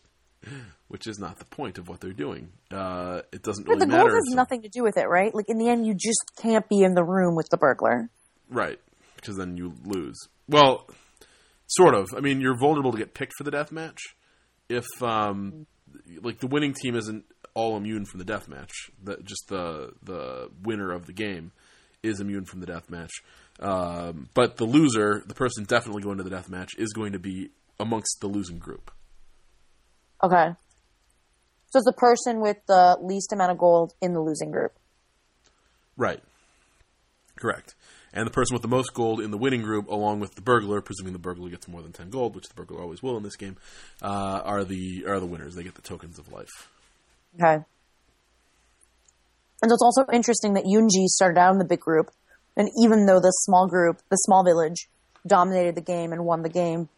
[0.89, 2.49] which is not the point of what they're doing.
[2.71, 4.11] Uh, it doesn't But really the matter.
[4.11, 5.35] gold has nothing to do with it, right?
[5.35, 8.09] Like in the end, you just can't be in the room with the burglar.
[8.51, 8.79] Right,
[9.17, 10.17] because then you lose.
[10.49, 10.89] Well,
[11.67, 12.09] sort of.
[12.17, 14.01] I mean, you're vulnerable to get picked for the death match
[14.69, 15.67] if, um,
[16.23, 18.73] like, the winning team isn't all immune from the death match.
[19.03, 21.53] The, just the the winner of the game
[22.03, 23.11] is immune from the death match.
[23.61, 27.19] Um, but the loser, the person definitely going to the death match, is going to
[27.19, 28.91] be amongst the losing group.
[30.23, 30.55] Okay.
[31.71, 34.73] So it's the person with the least amount of gold in the losing group.
[35.97, 36.23] Right.
[37.37, 37.75] Correct.
[38.13, 40.81] And the person with the most gold in the winning group, along with the burglar,
[40.81, 43.37] presuming the burglar gets more than ten gold, which the burglar always will in this
[43.37, 43.57] game,
[44.03, 45.55] uh, are the are the winners.
[45.55, 46.71] They get the tokens of life.
[47.35, 47.63] Okay.
[49.61, 52.11] And it's also interesting that Yunji started out in the big group,
[52.57, 54.89] and even though the small group, the small village,
[55.27, 56.89] dominated the game and won the game,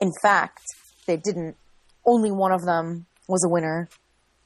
[0.00, 0.62] in fact,
[1.06, 1.56] they didn't.
[2.06, 3.88] Only one of them was a winner,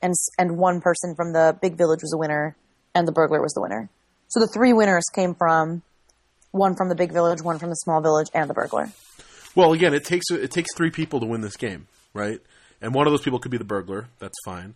[0.00, 2.56] and and one person from the big village was a winner,
[2.94, 3.88] and the burglar was the winner.
[4.28, 5.82] So the three winners came from
[6.50, 8.92] one from the big village, one from the small village, and the burglar.
[9.54, 12.40] Well, again, it takes it takes three people to win this game, right?
[12.80, 14.08] And one of those people could be the burglar.
[14.18, 14.74] That's fine,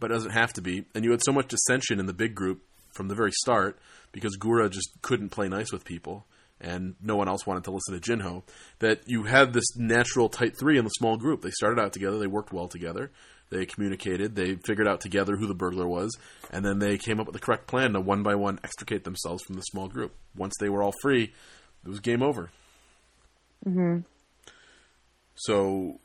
[0.00, 0.84] but it doesn't have to be.
[0.94, 2.62] And you had so much dissension in the big group
[2.94, 3.78] from the very start
[4.12, 6.24] because Gura just couldn't play nice with people,
[6.64, 8.42] and no one else wanted to listen to Jinho.
[8.78, 11.42] That you had this natural tight three in the small group.
[11.42, 12.18] They started out together.
[12.18, 13.10] They worked well together.
[13.50, 14.34] They communicated.
[14.34, 16.10] They figured out together who the burglar was,
[16.50, 19.44] and then they came up with the correct plan to one by one extricate themselves
[19.44, 20.14] from the small group.
[20.34, 21.32] Once they were all free,
[21.84, 22.50] it was game over.
[25.36, 26.00] So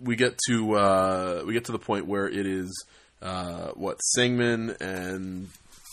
[0.00, 2.86] we get to uh, we get to the point where it is
[3.20, 5.48] uh, what Sangmin and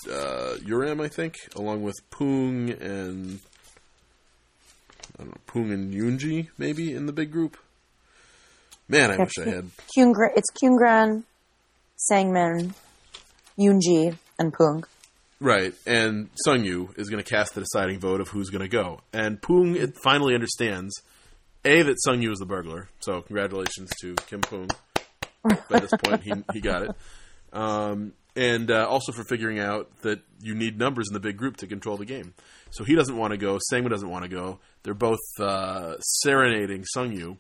[0.10, 3.40] uh, Uram, I think, along with Pung and
[5.22, 7.58] I don't know Pung and Yunji, maybe in the big group.
[8.88, 9.70] Man, I wish I had.
[9.96, 11.24] Kyungran, it's Kyungran,
[12.12, 12.74] Sangmin,
[13.58, 14.84] Yunji, and Pung.
[15.40, 18.68] Right, and Sung Yu is going to cast the deciding vote of who's going to
[18.68, 19.02] go.
[19.14, 20.94] And Pung it finally understands
[21.64, 22.90] a that Sung Yu is the burglar.
[23.00, 24.70] So congratulations to Kim Pung.
[25.70, 26.92] By this point, he he got it.
[27.54, 31.58] Um, and uh, also for figuring out that you need numbers in the big group
[31.58, 32.34] to control the game.
[32.72, 33.60] So he doesn't want to go.
[33.72, 34.60] Sangmin doesn't want to go.
[34.84, 37.38] They're both uh, serenading Sungyu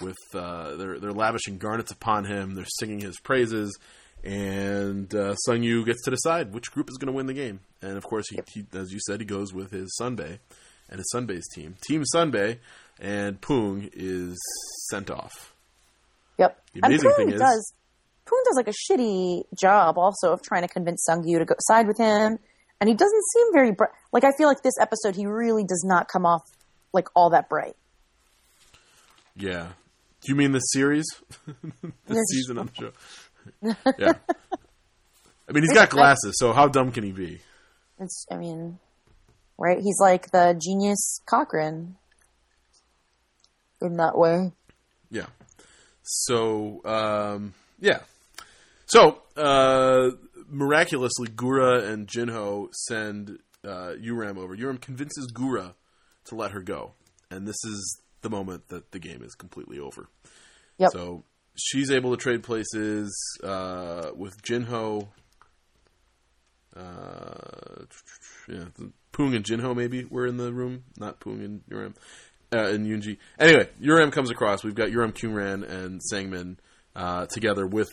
[0.00, 2.54] with uh, they're they're lavishing garnets upon him.
[2.54, 3.76] They're singing his praises,
[4.22, 7.60] and uh, Sung Yu gets to decide which group is going to win the game.
[7.80, 10.38] And of course, he, he, as you said, he goes with his Sunbae
[10.88, 12.58] and his Sunbae's team, Team Sunbae,
[13.00, 14.36] and Poong is
[14.90, 15.54] sent off.
[16.38, 16.60] Yep.
[16.74, 17.72] The And amazing thing is- does
[18.26, 21.86] Poong does like a shitty job also of trying to convince Sungyu to go side
[21.86, 22.38] with him,
[22.80, 23.90] and he doesn't seem very bright.
[24.12, 26.42] Like I feel like this episode, he really does not come off
[26.92, 27.76] like all that bright.
[29.34, 29.68] Yeah.
[30.22, 31.06] Do you mean the series?
[32.06, 32.92] the season on the show?
[33.98, 34.12] yeah.
[35.48, 37.40] I mean, he's got glasses, so how dumb can he be?
[38.00, 38.78] It's, I mean,
[39.58, 39.78] right?
[39.78, 41.96] He's like the genius Cochran
[43.80, 44.52] in that way.
[45.10, 45.26] Yeah.
[46.02, 48.00] So, um, yeah.
[48.86, 50.10] So, uh,
[50.48, 54.56] miraculously, Gura and Jinho send uh, Uram over.
[54.56, 55.74] Uram convinces Gura
[56.26, 56.92] to let her go.
[57.30, 60.08] And this is the moment that the game is completely over.
[60.78, 60.90] Yep.
[60.92, 61.24] So,
[61.56, 65.08] she's able to trade places uh, with Jinho.
[66.76, 67.84] Uh,
[68.48, 68.64] yeah,
[69.12, 71.94] Poong and Jinho maybe were in the room, not Poong and Uram
[72.52, 73.18] uh, and Yunji.
[73.38, 74.62] Anyway, Uram comes across.
[74.62, 76.56] We've got Uram Kyungran and Sangmin
[76.94, 77.90] uh, together with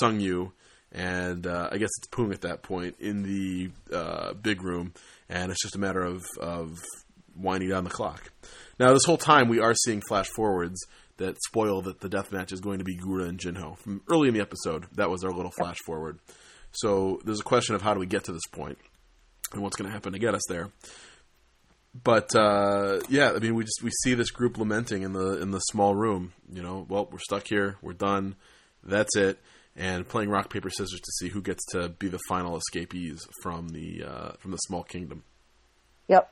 [0.00, 0.52] Sung Yu,
[0.92, 4.92] and uh, I guess it's Poong at that point in the uh, big room,
[5.28, 6.78] and it's just a matter of, of
[7.36, 8.30] winding down the clock.
[8.78, 10.80] Now, this whole time, we are seeing flash forwards
[11.18, 13.78] that spoil that the death match is going to be Gura and Jinho.
[13.78, 16.18] From early in the episode, that was our little flash forward.
[16.72, 18.78] So there's a question of how do we get to this point
[19.52, 20.70] and what's going to happen to get us there
[21.94, 25.50] but uh, yeah, I mean, we just we see this group lamenting in the in
[25.50, 26.32] the small room.
[26.52, 27.76] You know, well, we're stuck here.
[27.82, 28.36] We're done.
[28.82, 29.38] That's it.
[29.76, 33.68] And playing rock paper scissors to see who gets to be the final escapees from
[33.68, 35.22] the uh, from the small kingdom.
[36.08, 36.30] Yep.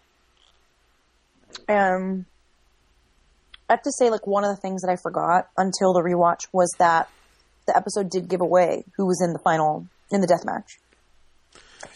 [1.68, 2.26] Um,
[3.68, 6.48] I have to say, like one of the things that I forgot until the rewatch
[6.52, 7.08] was that
[7.66, 10.78] the episode did give away who was in the final in the death match.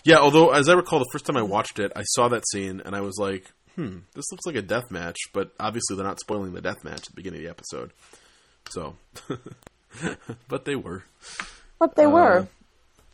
[0.05, 2.81] Yeah, although as I recall, the first time I watched it, I saw that scene
[2.85, 6.21] and I was like, "Hmm, this looks like a death match." But obviously, they're not
[6.21, 7.93] spoiling the death match at the beginning of the episode.
[8.71, 8.97] So,
[10.49, 11.05] but they were.
[11.79, 12.49] But they Uh, were.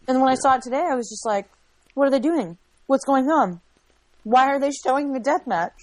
[0.07, 1.49] And when I saw it today, I was just like,
[1.95, 2.57] "What are they doing?
[2.87, 3.61] What's going on?
[4.25, 5.75] Why are they showing the death match?"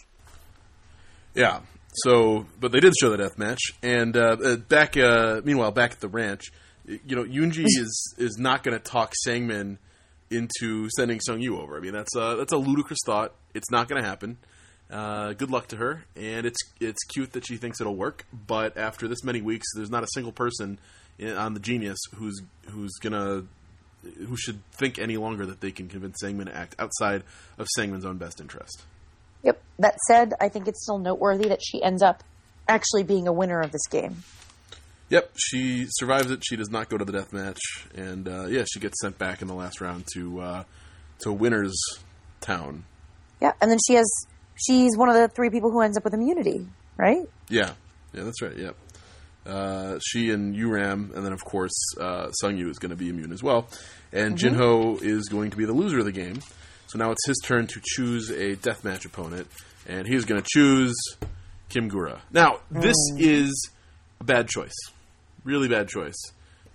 [1.34, 1.62] Yeah.
[2.04, 4.98] So, but they did show the death match, and uh, uh, back.
[4.98, 6.52] Uh, meanwhile, back at the ranch,
[6.86, 9.78] you know, Yunji is is not going to talk Sangmin
[10.32, 11.78] into sending Sung Yu over.
[11.78, 13.34] I mean, that's a that's a ludicrous thought.
[13.54, 14.38] It's not going to happen.
[14.90, 18.26] Uh, good luck to her, and it's it's cute that she thinks it'll work.
[18.32, 20.80] But after this many weeks, there's not a single person
[21.18, 23.44] in, on the Genius who's who's gonna
[24.04, 27.24] who should think any longer that they can convince Sangmin to act outside
[27.58, 28.84] of Sangmin's own best interest.
[29.44, 29.62] Yep.
[29.80, 32.24] That said, I think it's still noteworthy that she ends up
[32.68, 34.24] actually being a winner of this game.
[35.10, 36.42] Yep, she survives it.
[36.48, 37.60] She does not go to the death match,
[37.96, 40.64] and uh, yeah, she gets sent back in the last round to uh,
[41.20, 41.76] to Winners
[42.42, 42.86] Town.
[43.40, 44.08] Yeah, and then she has
[44.56, 46.66] she's one of the three people who ends up with immunity,
[46.98, 47.28] right?
[47.50, 47.72] Yeah,
[48.14, 48.58] yeah, that's right.
[48.58, 48.76] Yep,
[49.46, 53.10] uh, she and Uram, and then of course uh, Sung Yu is going to be
[53.10, 53.68] immune as well,
[54.12, 56.40] and Jinho is going to be the loser of the game.
[56.88, 59.48] So now it's his turn to choose a deathmatch opponent,
[59.88, 60.96] and he's going to choose
[61.70, 62.20] Kim Gura.
[62.32, 63.70] Now this is
[64.20, 64.76] a bad choice,
[65.44, 66.18] really bad choice.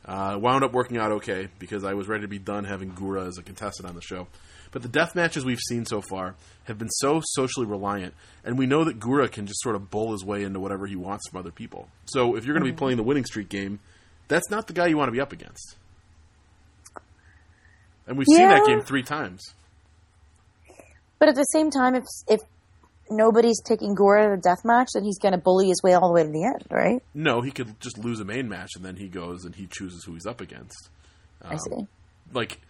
[0.05, 3.29] Uh, wound up working out okay because I was ready to be done having Gura
[3.29, 4.27] as a contestant on the show.
[4.73, 8.67] But the death matches we've seen so far have been so socially reliant, and we
[8.67, 11.41] know that Gura can just sort of bull his way into whatever he wants from
[11.41, 11.89] other people.
[12.05, 12.79] So if you're going to be mm-hmm.
[12.79, 13.81] playing the winning streak game,
[14.29, 15.77] that's not the guy you want to be up against.
[18.07, 19.43] And we've seen that game three times.
[21.19, 22.41] But at the same time, if if
[23.11, 26.09] nobody's taking Gura to the death match, then he's going to bully his way all
[26.09, 27.03] the way to the end, right?
[27.13, 30.05] No, he could just lose a main match, and then he goes and he chooses
[30.05, 30.89] who he's up against.
[31.43, 31.87] I um, see.
[32.33, 32.61] like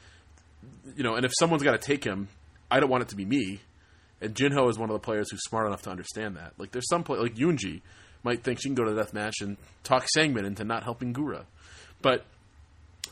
[0.97, 2.29] you know, and if someone's got to take him,
[2.71, 3.61] I don't want it to be me.
[4.21, 6.53] And Jinho is one of the players who's smart enough to understand that.
[6.59, 7.81] Like there's some play like Yunji
[8.23, 11.15] might think she can go to the death match and talk Sangmin into not helping
[11.15, 11.45] Gura.
[12.03, 12.25] But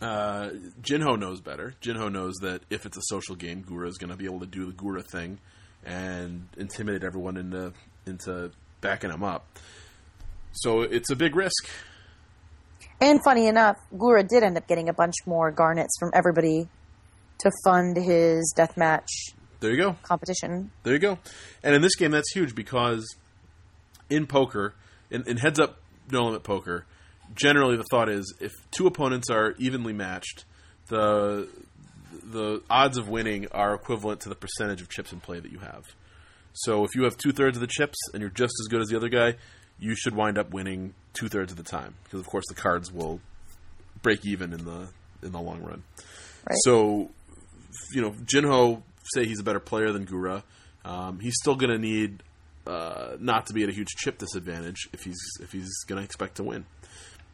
[0.03, 0.51] uh,
[0.83, 1.75] Jinho knows better.
[1.83, 4.47] Jinho knows that if it's a social game, Gura is going to be able to
[4.47, 5.39] do the Gura thing
[5.85, 7.73] and intimidate everyone into
[8.07, 9.47] into backing him up.
[10.53, 11.69] So it's a big risk.
[13.01, 16.69] And funny enough, Gura did end up getting a bunch more garnets from everybody
[17.41, 19.09] to fund his death match
[19.61, 19.97] There you go.
[20.03, 20.71] competition.
[20.83, 21.19] There you go.
[21.63, 23.05] And in this game, that's huge because
[24.11, 24.75] in poker,
[25.11, 25.79] in, in heads up
[26.11, 26.87] no limit poker,
[27.35, 30.45] generally the thought is if two opponents are evenly matched,
[30.89, 31.49] the
[32.23, 35.59] the odds of winning are equivalent to the percentage of chips in play that you
[35.61, 35.85] have.
[36.53, 38.89] So if you have two thirds of the chips and you're just as good as
[38.89, 39.37] the other guy,
[39.79, 42.91] you should wind up winning two thirds of the time because of course the cards
[42.93, 43.21] will
[44.03, 44.89] break even in the
[45.23, 45.83] in the long run.
[46.49, 46.57] Right.
[46.65, 47.11] So
[47.93, 48.83] you know, Jinho
[49.15, 50.43] say he's a better player than Gura.
[50.85, 52.23] Um, he's still going to need
[52.67, 56.05] uh, not to be at a huge chip disadvantage if he's if he's going to
[56.05, 56.67] expect to win.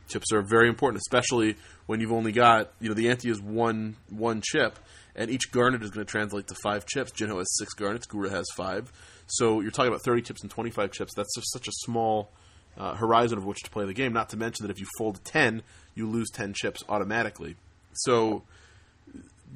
[0.09, 3.97] Chips are very important, especially when you've only got you know the ante is one
[4.11, 4.79] one chip,
[5.17, 7.11] and each garnet is going to translate to five chips.
[7.13, 8.93] Jinho has six garnets, Gura has five,
[9.27, 11.13] so you're talking about thirty chips and twenty five chips.
[11.17, 12.31] That's just such a small
[12.77, 14.13] uh, horizon of which to play the game.
[14.13, 15.63] Not to mention that if you fold ten,
[15.95, 17.57] you lose ten chips automatically.
[17.95, 18.43] So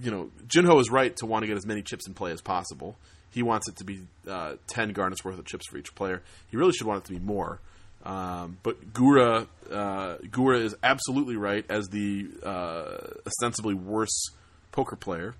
[0.00, 2.40] you know, Jinho is right to want to get as many chips in play as
[2.40, 2.96] possible.
[3.30, 6.22] He wants it to be uh, ten garnets worth of chips for each player.
[6.50, 7.60] He really should want it to be more.
[8.04, 14.30] Um, but Gura, uh, Gura is absolutely right as the uh, ostensibly worse
[14.72, 15.34] poker player.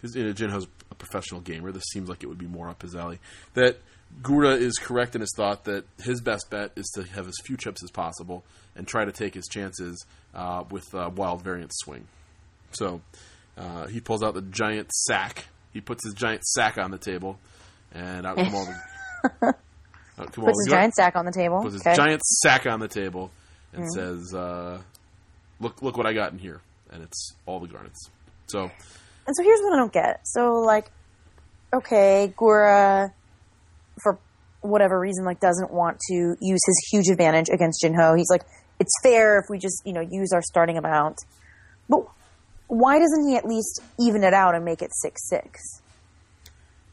[0.00, 1.70] Because you know, Jinho's a professional gamer.
[1.70, 3.20] This seems like it would be more up his alley.
[3.54, 3.78] That
[4.20, 7.56] Gura is correct in his thought that his best bet is to have as few
[7.56, 8.42] chips as possible
[8.74, 12.08] and try to take his chances uh, with wild variance swing.
[12.72, 13.00] So
[13.56, 15.46] uh, he pulls out the giant sack.
[15.72, 17.38] He puts his giant sack on the table,
[17.92, 19.46] and out come all the.
[20.18, 21.62] out come Puts the his gar- giant sack on the table.
[21.62, 23.30] puts his giant sack on the table,
[23.72, 23.90] and Mm-hmm.
[23.94, 24.80] says, uh,
[25.60, 26.60] "Look, look what I got in here,"
[26.90, 28.10] and it's all the garnets.
[28.46, 28.64] So
[29.26, 30.20] And so here's what I don't get.
[30.24, 30.90] So like,
[31.72, 33.12] okay, Gura,
[34.02, 34.18] for
[34.60, 38.16] whatever reason, like doesn't want to use his huge advantage against Jinho.
[38.16, 38.42] He's like,
[38.78, 41.16] it's fair if we just you know use our starting amount.
[41.88, 42.04] But
[42.72, 45.60] why doesn't he at least even it out and make it six six?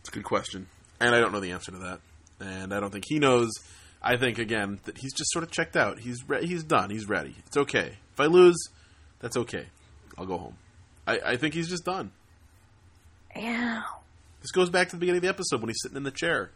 [0.01, 0.67] it's a good question,
[0.99, 1.99] and I don't know the answer to that,
[2.41, 3.49] and I don't think he knows.
[4.01, 5.99] I think again that he's just sort of checked out.
[5.99, 6.89] He's re- he's done.
[6.89, 7.35] He's ready.
[7.45, 7.93] It's okay.
[8.13, 8.57] If I lose,
[9.19, 9.67] that's okay.
[10.17, 10.55] I'll go home.
[11.07, 12.11] I, I think he's just done.
[13.35, 13.83] Yeah.
[14.41, 16.51] This goes back to the beginning of the episode when he's sitting in the chair,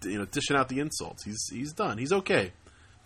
[0.00, 1.24] d- you know, dishing out the insults.
[1.24, 1.98] He's he's done.
[1.98, 2.52] He's okay.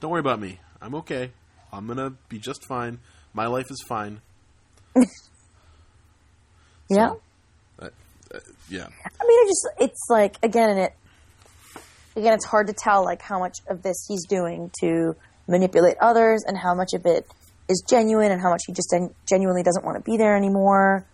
[0.01, 0.61] Don't worry about me.
[0.83, 1.31] I'm okay.
[1.73, 2.99] I'm gonna be just fine.
[3.33, 4.21] My life is fine.
[6.91, 7.15] Yeah.
[7.79, 7.89] Uh,
[8.35, 8.87] uh, yeah.
[9.05, 10.95] I mean, it just it's like again, and it
[12.17, 15.17] again, it's hard to tell like how much of this he's doing to
[15.49, 17.27] manipulate others, and how much of it
[17.69, 21.07] is genuine, and how much he just gen- genuinely doesn't want to be there anymore.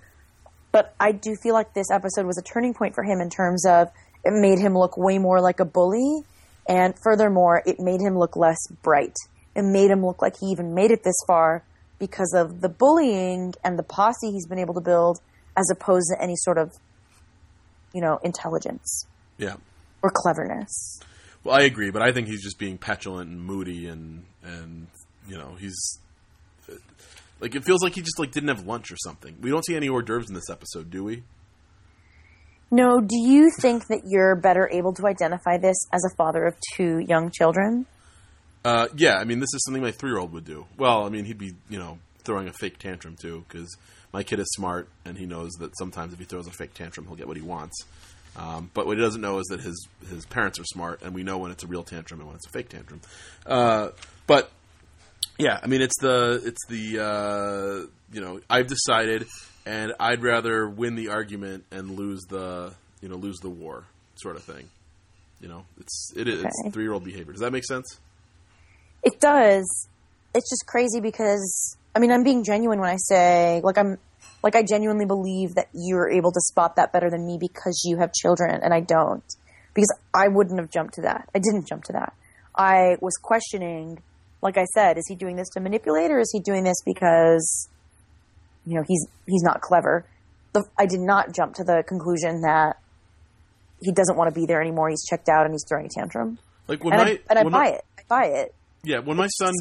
[0.73, 3.67] But I do feel like this episode was a turning point for him in terms
[3.67, 3.89] of
[4.25, 6.23] it made him look way more like a bully,
[6.69, 9.17] and furthermore, it made him look less bright.
[9.55, 11.65] It made him look like he even made it this far
[12.01, 15.21] because of the bullying and the posse he's been able to build,
[15.57, 16.73] as opposed to any sort of
[17.93, 19.07] you know, intelligence
[19.39, 19.57] Yeah.
[20.03, 21.01] or cleverness.
[21.45, 24.87] Well, I agree, but I think he's just being petulant and moody, and and
[25.29, 25.99] you know he's
[27.41, 29.37] like it feels like he just like didn't have lunch or something.
[29.41, 31.23] We don't see any hors d'oeuvres in this episode, do we?
[32.71, 36.55] No, do you think that you're better able to identify this as a father of
[36.77, 37.87] two young children?
[38.65, 40.67] Uh, yeah, I mean, this is something my three year old would do.
[40.77, 43.75] Well, I mean, he'd be, you know, throwing a fake tantrum too, because
[44.13, 47.07] my kid is smart and he knows that sometimes if he throws a fake tantrum,
[47.07, 47.85] he'll get what he wants.
[48.37, 51.23] Um, but what he doesn't know is that his his parents are smart, and we
[51.23, 53.01] know when it's a real tantrum and when it's a fake tantrum.
[53.45, 53.89] Uh,
[54.27, 54.51] but
[55.39, 59.27] yeah, I mean, it's the it's the uh, you know I've decided,
[59.67, 64.37] and I'd rather win the argument and lose the you know lose the war sort
[64.37, 64.69] of thing.
[65.41, 66.71] You know, it's it is Okay.
[66.71, 67.33] three year old behavior.
[67.33, 67.99] Does that make sense?
[69.03, 69.89] It does.
[70.35, 73.99] It's just crazy because I mean I'm being genuine when I say like I'm
[74.43, 77.99] like I genuinely believe that you're able to spot that better than me because you
[77.99, 79.25] have children and I don't.
[79.75, 81.29] Because I wouldn't have jumped to that.
[81.35, 82.13] I didn't jump to that.
[82.57, 84.03] I was questioning
[84.43, 87.69] like I said, is he doing this to manipulate or is he doing this because
[88.67, 90.05] you know, he's he's not clever.
[90.53, 92.77] The, I did not jump to the conclusion that
[93.83, 94.89] he doesn't want to be there anymore.
[94.91, 96.39] He's checked out and he's throwing a tantrum.
[96.69, 97.85] Like when And my I, and I buy my- it.
[97.99, 98.55] I buy it.
[98.83, 99.55] Yeah, when my son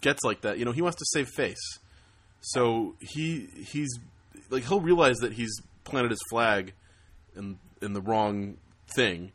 [0.00, 1.78] gets like that, you know, he wants to save face.
[2.40, 3.88] So he he's
[4.50, 5.52] like he'll realize that he's
[5.84, 6.74] planted his flag
[7.34, 8.58] in in the wrong
[8.94, 9.32] thing,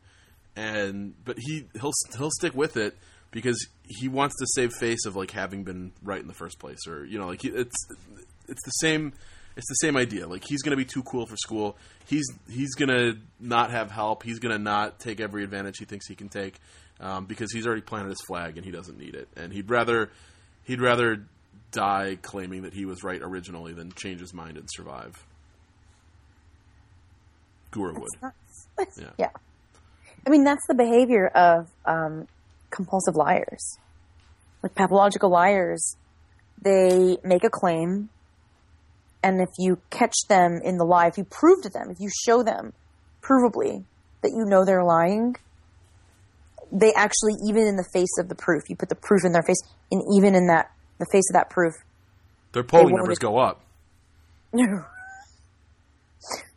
[0.56, 2.96] and but he he'll he'll stick with it
[3.32, 6.88] because he wants to save face of like having been right in the first place,
[6.88, 7.76] or you know, like he, it's
[8.48, 9.14] it's the same.
[9.58, 10.28] It's the same idea.
[10.28, 11.76] Like he's going to be too cool for school.
[12.08, 14.24] He's he's going to not have help.
[14.24, 16.58] He's going to not take every advantage he thinks he can take
[17.02, 19.28] um, because he's already planted his flag and he doesn't need it.
[19.36, 20.12] And he'd rather
[20.64, 21.26] he'd rather
[21.72, 25.26] die claiming that he was right originally than change his mind and survive.
[27.72, 28.32] Gura would.
[28.98, 29.10] Yeah.
[29.18, 29.30] yeah.
[30.26, 32.28] I mean, that's the behavior of um,
[32.70, 33.78] compulsive liars.
[34.62, 35.96] Like pathological liars,
[36.62, 38.10] they make a claim
[39.24, 42.10] and if you catch them in the lie, if you prove to them, if you
[42.10, 42.74] show them
[43.22, 43.84] provably
[44.22, 45.36] that you know they're lying,
[46.72, 49.44] they actually, even in the face of the proof, you put the proof in their
[49.44, 49.62] face,
[49.92, 51.74] and even in that the face of that proof,
[52.54, 53.62] Their polling numbers go up.
[54.54, 54.84] you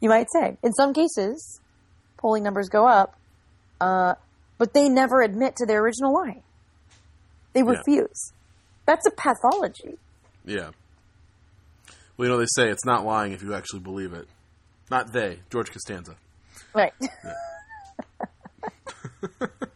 [0.02, 1.60] might say, in some cases,
[2.16, 3.18] polling numbers go up,
[3.80, 4.14] uh,
[4.58, 6.42] but they never admit to their original lie.
[7.52, 7.70] They Yeah.
[7.78, 8.32] refuse.
[8.86, 9.98] That's a pathology.
[10.44, 10.70] Yeah.
[12.16, 14.28] Well, you know, they say it's not lying if you actually believe it.
[14.90, 16.16] Not they, George Costanza.
[16.74, 16.92] Right.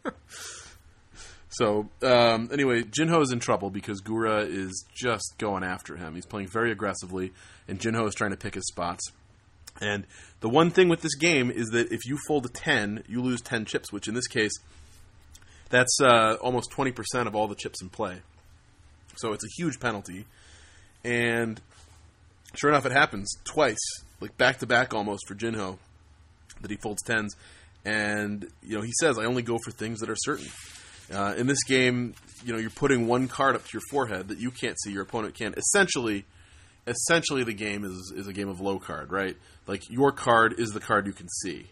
[1.58, 6.14] So, um, anyway, Jinho is in trouble because Gura is just going after him.
[6.14, 7.32] He's playing very aggressively,
[7.66, 9.02] and Jinho is trying to pick his spots.
[9.80, 10.06] And
[10.38, 13.40] the one thing with this game is that if you fold a 10, you lose
[13.40, 14.52] 10 chips, which in this case,
[15.68, 18.18] that's uh, almost 20% of all the chips in play.
[19.16, 20.26] So it's a huge penalty.
[21.02, 21.60] And
[22.54, 23.76] sure enough, it happens twice,
[24.20, 25.78] like back to back almost for Jinho,
[26.60, 27.30] that he folds 10s.
[27.84, 30.46] And, you know, he says, I only go for things that are certain.
[31.12, 34.38] Uh, in this game, you know, you're putting one card up to your forehead that
[34.38, 35.54] you can't see, your opponent can.
[35.56, 36.26] Essentially,
[36.86, 39.36] essentially, the game is is a game of low card, right?
[39.66, 41.66] Like your card is the card you can see,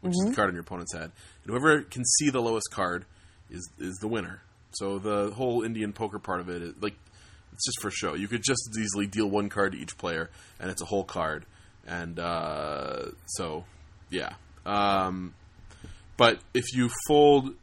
[0.00, 1.12] which is the card on your opponent's head,
[1.44, 3.06] and whoever can see the lowest card
[3.50, 4.42] is is the winner.
[4.72, 6.94] So the whole Indian poker part of it, is, like,
[7.52, 8.14] it's just for show.
[8.14, 11.04] You could just as easily deal one card to each player, and it's a whole
[11.04, 11.46] card.
[11.86, 13.64] And uh, so,
[14.10, 14.34] yeah.
[14.66, 15.34] Um,
[16.16, 17.54] but if you fold,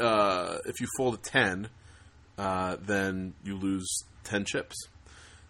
[0.00, 1.68] uh, if you fold a ten,
[2.38, 3.88] uh, then you lose
[4.24, 4.76] ten chips.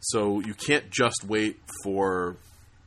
[0.00, 2.36] So you can't just wait for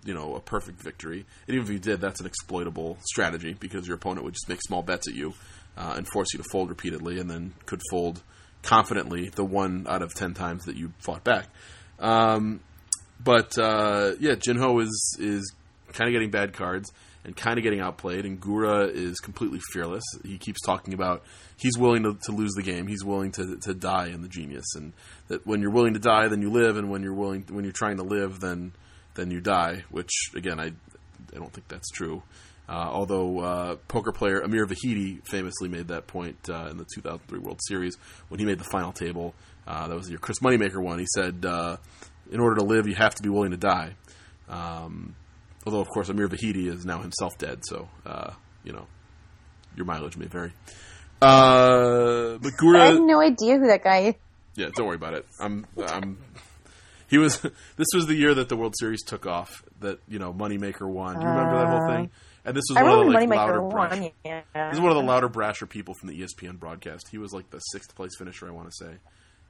[0.05, 1.25] you know a perfect victory.
[1.47, 4.61] And even if you did, that's an exploitable strategy because your opponent would just make
[4.61, 5.33] small bets at you
[5.75, 8.21] uh, and force you to fold repeatedly, and then could fold
[8.63, 11.47] confidently the one out of ten times that you fought back.
[11.99, 12.61] Um,
[13.23, 15.53] but uh, yeah, Jinho is is
[15.93, 16.91] kind of getting bad cards
[17.27, 20.03] and kind of getting outplayed, and Gura is completely fearless.
[20.23, 21.23] He keeps talking about
[21.57, 22.87] he's willing to, to lose the game.
[22.87, 24.93] He's willing to, to die in the genius, and
[25.27, 27.73] that when you're willing to die, then you live, and when you're willing when you're
[27.73, 28.71] trying to live, then
[29.15, 29.83] then you die.
[29.91, 32.23] Which again, I I don't think that's true.
[32.69, 37.39] Uh, although uh, poker player Amir Vahedi famously made that point uh, in the 2003
[37.39, 37.95] World Series
[38.29, 39.35] when he made the final table.
[39.65, 40.97] Uh, that was your Chris Moneymaker one.
[40.97, 41.75] He said, uh,
[42.31, 43.95] "In order to live, you have to be willing to die."
[44.47, 45.15] Um,
[45.67, 48.31] although, of course, Amir Vahedi is now himself dead, so uh,
[48.63, 48.87] you know
[49.75, 50.53] your mileage may vary.
[51.21, 54.15] Uh, but I had no idea who that guy is.
[54.55, 55.25] yeah, don't worry about it.
[55.39, 56.17] I'm, I'm.
[57.09, 57.39] He was.
[57.77, 59.63] This was the year that the World Series took off.
[59.81, 61.15] That you know, Moneymaker won.
[61.15, 62.09] Do you remember that whole thing?
[62.45, 63.99] And this was I one of the like, louder brash.
[63.99, 64.09] won.
[64.23, 64.41] Yeah.
[64.53, 67.07] This is one of the louder brasher people from the ESPN broadcast.
[67.11, 68.93] He was like the sixth place finisher, I want to say.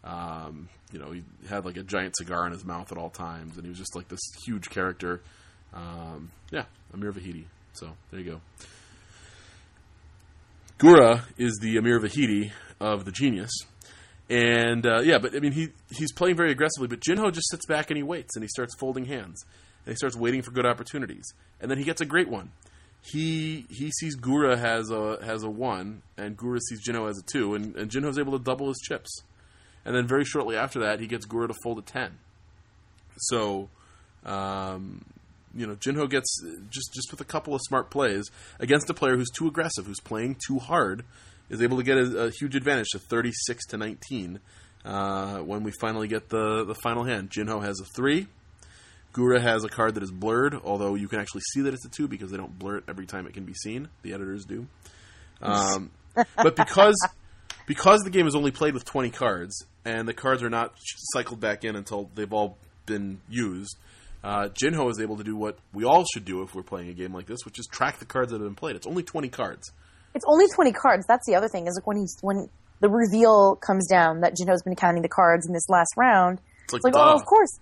[0.04, 3.56] Um, you know, he had like a giant cigar in his mouth at all times,
[3.56, 5.22] and he was just like this huge character.
[5.78, 7.46] Um, yeah, Amir Vahedi.
[7.74, 8.42] So there you go.
[10.80, 13.52] Gura is the Amir Vahedi of the genius.
[14.30, 16.88] And uh, yeah, but I mean, he he's playing very aggressively.
[16.88, 19.46] But Jinho just sits back and he waits and he starts folding hands
[19.86, 21.26] and he starts waiting for good opportunities.
[21.62, 22.52] And then he gets a great one.
[23.02, 27.24] He he sees Gura has a has a one, and Gura sees Jinho as a
[27.32, 29.22] two, and, and Jinho's able to double his chips.
[29.86, 32.18] And then very shortly after that, he gets Gura to fold a ten.
[33.16, 33.70] So,
[34.26, 35.06] um,
[35.56, 38.30] you know, Jinho gets just just with a couple of smart plays
[38.60, 41.04] against a player who's too aggressive, who's playing too hard,
[41.50, 44.40] is able to get a, a huge advantage to thirty six to nineteen.
[44.86, 48.28] Uh, when we finally get the the final hand, Jinho has a three.
[49.14, 51.90] Gura has a card that is blurred, although you can actually see that it's a
[51.90, 53.90] two because they don't blur it every time it can be seen.
[54.04, 54.68] The editors do.
[55.42, 55.92] Um,
[56.36, 56.96] but because
[57.66, 60.74] because the game is only played with twenty cards and the cards are not
[61.14, 63.76] cycled back in until they've all been used,
[64.24, 66.94] uh, Jinho is able to do what we all should do if we're playing a
[66.94, 68.76] game like this, which is track the cards that have been played.
[68.76, 69.72] It's only twenty cards.
[70.16, 71.06] It's only twenty cards.
[71.08, 71.68] That's the other thing.
[71.68, 72.50] Is like when he's when
[72.80, 76.40] the reveal comes down that Jinho's been counting the cards in this last round.
[76.66, 77.60] It's like, It's like, oh, of course,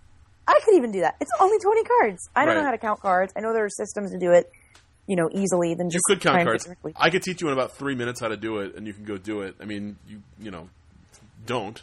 [0.48, 1.16] I could even do that.
[1.22, 2.30] It's only twenty cards.
[2.36, 2.62] I don't Right.
[2.62, 3.34] know how to count cards.
[3.36, 4.50] I know there are systems to do it,
[5.08, 6.68] you know, easily than You just could count cards.
[6.96, 9.04] I could teach you in about three minutes how to do it, and you can
[9.06, 9.56] go do it.
[9.62, 10.70] I mean, you you know,
[11.46, 11.82] don't.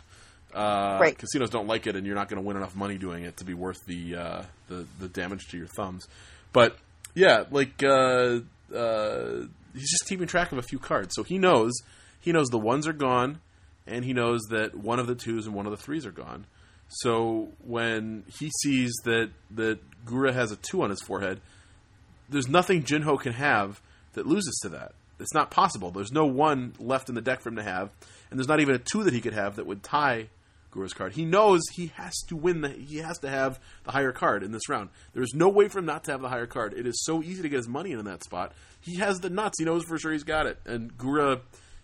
[0.54, 1.16] Uh, Right.
[1.16, 3.44] Casinos don't like it, and you're not going to win enough money doing it to
[3.44, 6.06] be worth the uh, the the damage to your thumbs.
[6.52, 6.76] But
[7.14, 8.40] yeah, like uh,
[8.74, 11.72] uh, he's just keeping track of a few cards, so he knows
[12.20, 13.40] he knows the ones are gone,
[13.86, 16.46] and he knows that one of the twos and one of the threes are gone.
[16.88, 21.40] So when he sees that that Gura has a two on his forehead,
[22.28, 23.80] there's nothing Jinho can have
[24.12, 24.92] that loses to that.
[25.18, 25.90] It's not possible.
[25.90, 27.90] There's no one left in the deck for him to have,
[28.30, 30.28] and there's not even a two that he could have that would tie
[30.72, 31.12] Gura's card.
[31.12, 32.62] He knows he has to win.
[32.62, 34.88] The, he has to have the higher card in this round.
[35.12, 36.74] There is no way for him not to have the higher card.
[36.76, 38.52] It is so easy to get his money in that spot.
[38.80, 39.58] He has the nuts.
[39.58, 40.58] He knows for sure he's got it.
[40.64, 41.40] And Gura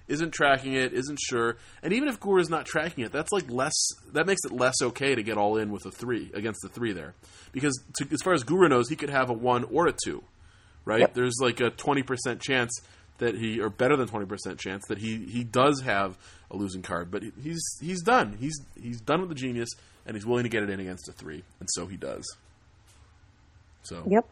[0.08, 1.58] isn't tracking it, isn't sure.
[1.82, 3.74] And even if Gura's not tracking it, that's like less.
[4.14, 6.94] That makes it less okay to get all in with a three against the three
[6.94, 7.14] there,
[7.52, 10.24] because to, as far as Gura knows, he could have a one or a two,
[10.86, 11.00] right?
[11.00, 11.12] Yep.
[11.12, 12.80] There's like a twenty percent chance
[13.18, 16.16] that he, or better than twenty percent chance that he he does have
[16.50, 18.36] a losing card, but he's he's done.
[18.40, 19.68] He's he's done with the genius,
[20.06, 22.24] and he's willing to get it in against a three, and so he does.
[23.82, 24.26] So Yep.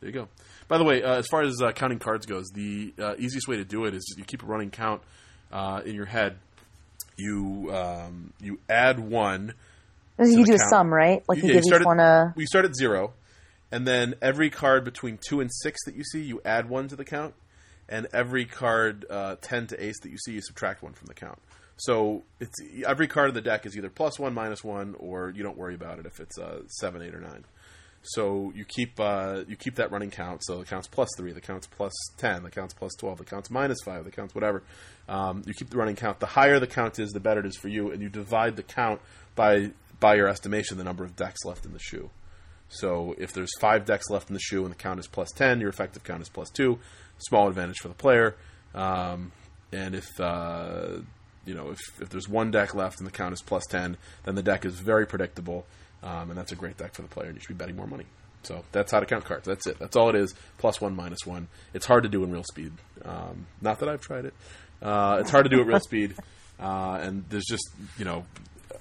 [0.00, 0.28] there you go.
[0.68, 3.56] By the way, uh, as far as uh, counting cards goes, the uh, easiest way
[3.56, 5.02] to do it is you keep a running count
[5.52, 6.36] uh, in your head.
[7.16, 9.54] You um, you add one.
[10.18, 11.22] You do a sum, right?
[11.28, 12.32] Like you Yeah, give start each at- one a.
[12.36, 13.12] We start at zero,
[13.72, 16.96] and then every card between two and six that you see, you add one to
[16.96, 17.34] the count,
[17.90, 21.14] and every card uh, ten to ace that you see, you subtract one from the
[21.14, 21.38] count.
[21.76, 22.54] So it's
[22.86, 25.74] every card in the deck is either plus one, minus one, or you don't worry
[25.74, 27.44] about it if it's uh, seven, eight, or nine.
[28.02, 30.42] So you keep uh, you keep that running count.
[30.44, 33.50] So the count's plus three, the count's plus ten, the count's plus twelve, the count's
[33.50, 34.62] minus five, the count's whatever.
[35.08, 36.20] Um, you keep the running count.
[36.20, 38.62] The higher the count is, the better it is for you, and you divide the
[38.62, 39.00] count
[39.34, 42.10] by by your estimation, the number of decks left in the shoe.
[42.70, 45.60] So if there's five decks left in the shoe and the count is plus ten,
[45.60, 46.78] your effective count is plus two.
[47.20, 48.36] Small advantage for the player.
[48.74, 49.32] Um,
[49.72, 50.98] and if uh,
[51.44, 54.34] you know if, if there's one deck left and the count is plus ten, then
[54.34, 55.66] the deck is very predictable,
[56.02, 57.28] um, and that's a great deck for the player.
[57.28, 58.06] And you should be betting more money.
[58.42, 59.46] So that's how to count cards.
[59.46, 59.78] That's it.
[59.78, 60.34] That's all it is.
[60.58, 61.48] Plus one, minus one.
[61.74, 62.72] It's hard to do in real speed.
[63.04, 64.34] Um, not that I've tried it.
[64.80, 66.14] Uh, it's hard to do at real speed,
[66.60, 67.68] uh, and there's just
[67.98, 68.24] you know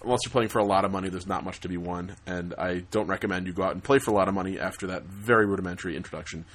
[0.04, 2.16] unless you're playing for a lot of money, there's not much to be won.
[2.26, 4.88] And I don't recommend you go out and play for a lot of money after
[4.88, 6.46] that very rudimentary introduction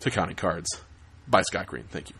[0.00, 0.68] to counting cards
[1.28, 1.84] by Scott Green.
[1.84, 2.16] Thank you.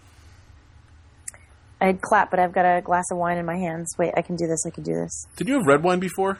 [1.80, 3.92] I'd clap, but I've got a glass of wine in my hands.
[3.98, 4.64] Wait, I can do this.
[4.66, 5.26] I can do this.
[5.36, 6.38] Did you have red wine before?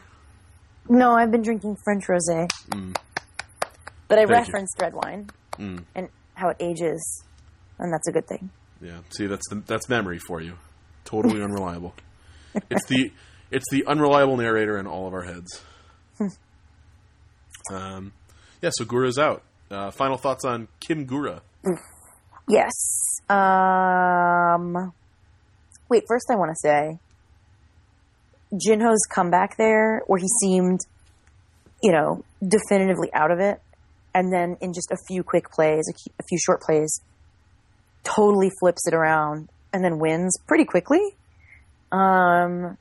[0.87, 2.49] No, I've been drinking French rosé.
[2.69, 2.95] But I Mm.
[4.07, 4.25] Thank you.
[4.27, 4.29] Mm.
[4.29, 7.23] referenced red wine and how it ages,
[7.79, 8.49] and that's a good thing.
[8.81, 8.99] Yeah.
[9.09, 10.57] See, that's the, that's memory for you.
[11.05, 11.93] Totally unreliable.
[12.69, 13.11] It's the
[13.49, 15.63] it's the unreliable narrator in all of our heads.
[17.73, 18.13] um,
[18.61, 18.69] yeah.
[18.73, 19.41] So Gura's out.
[19.71, 21.41] Uh, final thoughts on Kim Gura?
[22.47, 23.21] Yes.
[23.29, 24.93] Um.
[25.89, 26.03] Wait.
[26.07, 26.99] First, I want to say
[28.53, 30.81] Jinho's comeback there, where he seemed,
[31.81, 33.61] you know, definitively out of it,
[34.13, 37.01] and then in just a few quick plays, a, few short plays,
[38.03, 41.15] totally flips it around and then wins pretty quickly.
[41.91, 42.77] Um,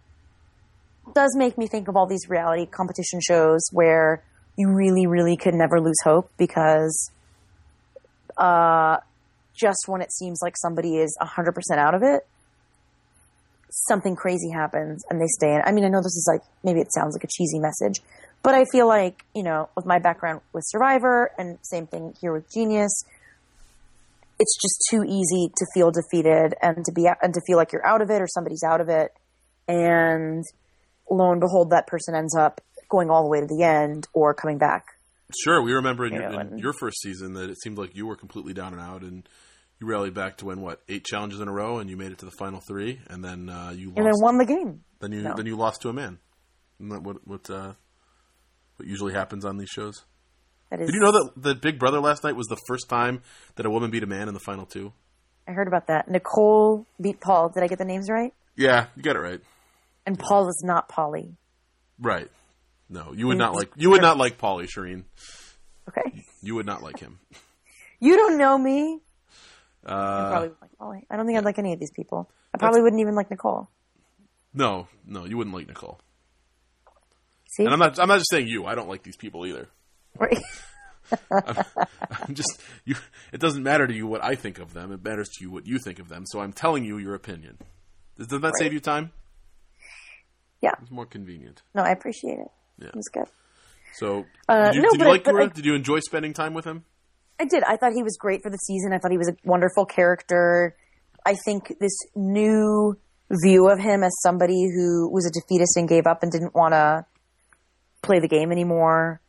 [1.14, 4.22] does make me think of all these reality competition shows where
[4.56, 7.10] you really, really could never lose hope because
[8.36, 8.98] uh,
[9.54, 12.26] just when it seems like somebody is 100% out of it,
[13.70, 15.62] something crazy happens and they stay in.
[15.64, 18.02] I mean, I know this is like, maybe it sounds like a cheesy message,
[18.42, 22.32] but I feel like, you know, with my background with Survivor and same thing here
[22.32, 23.04] with Genius,
[24.38, 27.86] it's just too easy to feel defeated and to be and to feel like you're
[27.86, 29.12] out of it or somebody's out of it
[29.68, 30.44] and
[31.08, 34.34] lo and behold that person ends up going all the way to the end or
[34.34, 34.84] coming back
[35.44, 38.06] Sure, we remember in, You your, in your first season that it seemed like you
[38.06, 39.28] were completely down and out, and
[39.80, 42.18] you rallied back to win what eight challenges in a row, and you made it
[42.18, 43.98] to the final three, and then uh, you lost.
[43.98, 45.34] and then won the game then you no.
[45.36, 46.18] then you lost to a man.
[46.80, 47.74] Isn't that what what uh,
[48.76, 50.04] what usually happens on these shows?
[50.70, 53.20] that is Did you know that the Big Brother last night was the first time
[53.56, 54.92] that a woman beat a man in the final two?
[55.46, 59.02] I heard about that Nicole beat Paul did I get the names right Yeah, you
[59.02, 59.40] got it right.
[60.06, 61.34] and Paul is not Paulie
[61.98, 62.30] Right.
[62.88, 65.04] No, you would not like you would not like Paulie Shireen.
[65.88, 67.18] okay You would not like him.
[68.00, 69.00] you don't know me
[69.84, 72.30] I Uh, probably would like Paulie I don't think I'd like any of these people
[72.54, 73.68] I probably wouldn't even like Nicole
[74.54, 75.98] no, no, you wouldn't like Nicole.
[77.48, 78.66] see And I'm not I'm not just saying you.
[78.66, 79.68] I don't like these people either.
[80.18, 80.38] Right.
[81.30, 82.94] I'm just you.
[83.32, 84.92] It doesn't matter to you what I think of them.
[84.92, 86.24] It matters to you what you think of them.
[86.26, 87.56] So I'm telling you your opinion.
[88.18, 89.10] Does, does that save you time?
[90.60, 91.62] yeah It's more convenient.
[91.74, 92.48] no I appreciate it
[92.82, 92.88] Yeah.
[92.88, 93.28] it was good
[93.94, 95.28] So Uh, did you, no, did you like?
[95.28, 96.84] I- did you enjoy spending time with him?
[97.40, 97.62] I did.
[97.64, 98.92] I thought he was great for the season.
[98.92, 100.76] I thought he was a wonderful character.
[101.26, 102.96] I think this new
[103.30, 106.72] view of him as somebody who was a defeatist and gave up and didn't want
[106.74, 107.06] to
[108.02, 109.20] play the game anymore,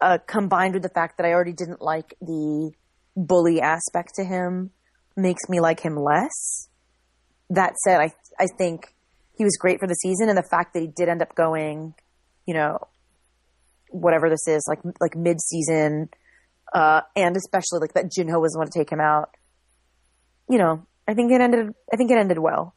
[0.00, 2.72] uh, combined with the fact that I already didn't like the
[3.16, 4.70] bully aspect to him,
[5.16, 6.68] makes me like him less.
[7.50, 8.94] That said, I I think
[9.38, 11.94] he was great for the season, and the fact that he did end up going,
[12.46, 12.78] you know,
[13.94, 16.08] whatever this is, like like mid season
[16.74, 19.30] uh, and especially like that Jinho was the one to take him out.
[20.48, 21.72] You know, I think it ended.
[21.92, 22.74] I think it ended well.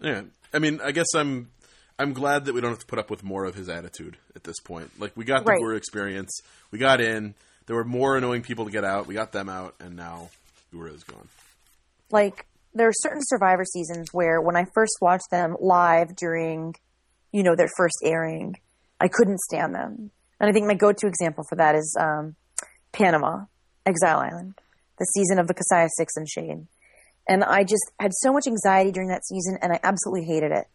[0.00, 0.22] Yeah.
[0.52, 1.50] I mean, I guess I'm.
[1.98, 4.42] I'm glad that we don't have to put up with more of his attitude at
[4.44, 4.90] this point.
[4.98, 5.60] Like we got the Right.
[5.60, 6.40] Gura experience,
[6.70, 7.34] we got in.
[7.66, 9.06] There were more annoying people to get out.
[9.06, 10.30] We got them out, and now
[10.74, 11.28] Gura is gone.
[12.10, 16.74] like there are certain survivor seasons where when i first watched them live during
[17.30, 18.56] you know their first airing
[19.02, 20.10] i couldn't stand them.
[20.38, 22.36] And i think my go-to example for that is um,
[22.92, 23.44] panama
[23.84, 24.54] exile island
[24.98, 26.66] the season of the Casaya six and shade.
[27.28, 30.66] And i just had so much anxiety during that season and i absolutely hated it.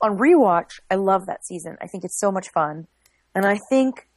[0.00, 1.76] On rewatch i love that season.
[1.80, 2.86] I think it's so much fun.
[3.34, 4.08] And i think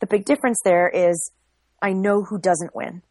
[0.00, 1.32] the big difference there is
[1.82, 3.02] i know who doesn't win.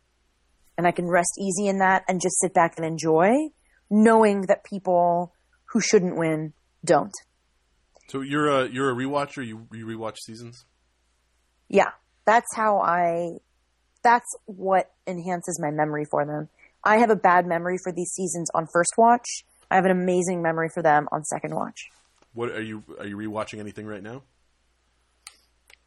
[0.78, 3.50] And I can rest easy in that and just sit back and enjoy,
[3.90, 5.34] knowing that people
[5.72, 6.54] who shouldn't win
[6.86, 7.14] don't.
[8.08, 9.46] So you're a you're a rewatcher.
[9.46, 10.66] You you rewatch seasons.
[11.68, 11.92] Yeah,
[12.26, 13.38] that's how I.
[14.04, 16.50] That's what enhances my memory for them.
[16.84, 19.26] I have a bad memory for these seasons on first watch.
[19.70, 21.78] I have an amazing memory for them on second watch.
[22.34, 24.24] What are you are you rewatching anything right now?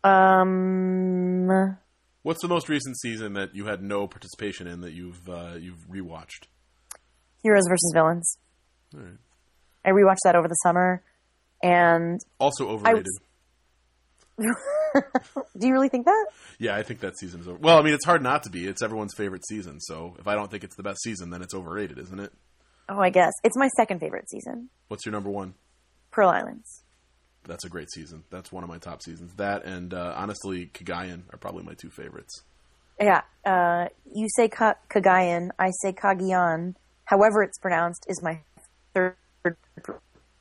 [0.02, 1.76] Um,
[2.22, 5.88] What's the most recent season that you had no participation in that you've uh, you've
[5.90, 6.48] rewatched?
[7.42, 8.36] Heroes versus Villains.
[8.92, 9.16] Right.
[9.84, 11.02] I rewatched that over the summer,
[11.62, 13.06] and Also overrated.
[15.58, 16.26] do you really think that?
[16.58, 17.58] Yeah, I think that season is over.
[17.58, 18.66] Well, I mean, it's hard not to be.
[18.66, 19.80] It's everyone's favorite season.
[19.80, 22.32] So if I don't think it's the best season, then it's overrated, isn't it?
[22.88, 24.68] Oh, I guess it's my second favorite season.
[24.88, 25.54] What's your number one?
[26.10, 26.82] Pearl Islands.
[27.44, 28.24] That's a great season.
[28.30, 29.34] That's one of my top seasons.
[29.34, 32.42] That and uh, honestly, Cagayan are probably my two favorites.
[33.00, 36.74] Yeah, uh, you say Ka- Kagayan, I say Kagiyan.
[37.04, 38.40] However, it's pronounced is my
[38.92, 39.16] third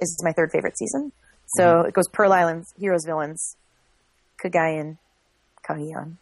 [0.01, 1.11] is my third favorite season.
[1.57, 3.55] So it goes Pearl Islands, Heroes, Villains,
[4.43, 4.97] Cagayan,
[5.67, 6.17] Kagiyan.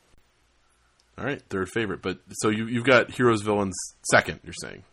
[1.17, 2.01] All right, third favorite.
[2.01, 3.75] But so you you've got heroes villains
[4.11, 4.39] second.
[4.43, 4.83] You're saying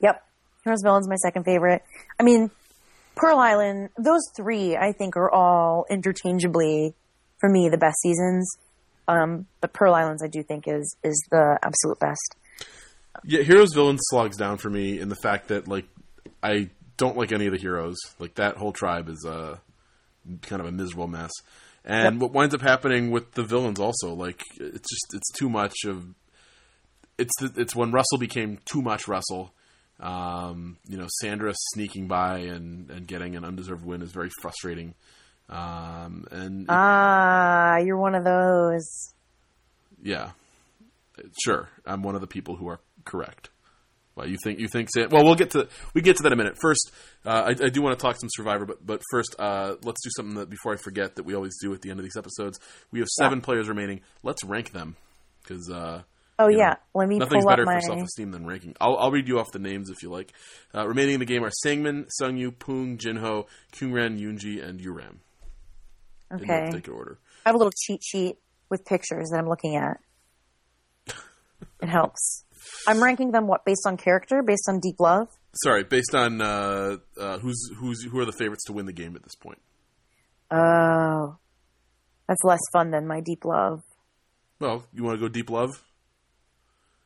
[0.00, 0.22] Yep,
[0.64, 1.82] Heroes, Villains, my second favorite.
[2.18, 2.50] I mean,
[3.14, 3.90] Pearl Island.
[3.96, 6.94] Those three, I think, are all interchangeably
[7.38, 8.50] for me the best seasons.
[9.06, 12.36] Um, but Pearl Islands, I do think is is the absolute best.
[13.24, 15.86] yeah, heroes villains slogs down for me in the fact that like
[16.42, 17.96] I don't like any of the heroes.
[18.18, 19.58] Like that whole tribe is uh,
[20.42, 21.30] kind of a miserable mess.
[21.84, 25.74] And what winds up happening with the villains also, like it's just it's too much
[25.86, 26.06] of
[27.18, 29.52] it's it's when Russell became too much Russell.
[30.00, 34.94] Um, you know, Sandra sneaking by and, and getting an undeserved win is very frustrating.
[35.48, 39.12] Um, and Ah, you're one of those.
[40.02, 40.30] yeah,
[41.44, 43.50] sure, I'm one of the people who are correct.
[44.16, 44.90] Well, you think you think?
[44.90, 46.56] San- Well, we'll get to we get to that in a minute.
[46.60, 46.92] First,
[47.26, 50.10] uh, I, I do want to talk some Survivor, but but first, uh, let's do
[50.16, 52.60] something that before I forget that we always do at the end of these episodes.
[52.92, 54.00] We have seven players remaining.
[54.22, 54.96] Let's rank them
[55.42, 56.02] because uh,
[56.38, 57.74] Oh you know, yeah, let me nothing's pull up better my.
[57.74, 58.74] for self esteem than ranking.
[58.80, 60.32] I'll, I'll read you off the names if you like.
[60.74, 65.16] Uh, remaining in the game are Sangmin, Sungyu, Poong, Jinho, Kyungran, Yoonji, and Yuram.
[66.30, 67.18] In no particular order.
[67.46, 68.36] I have a little cheat sheet
[68.68, 69.98] with pictures that I'm looking at.
[71.80, 72.44] It helps.
[72.86, 75.28] I'm ranking them what based on character, based on deep love.
[75.62, 79.14] Sorry, based on uh, uh, who's who's who are the favorites to win the game
[79.16, 79.60] at this point.
[80.50, 81.36] Oh,
[82.28, 83.82] that's less fun than my deep love.
[84.60, 85.70] Well, you want to go deep love?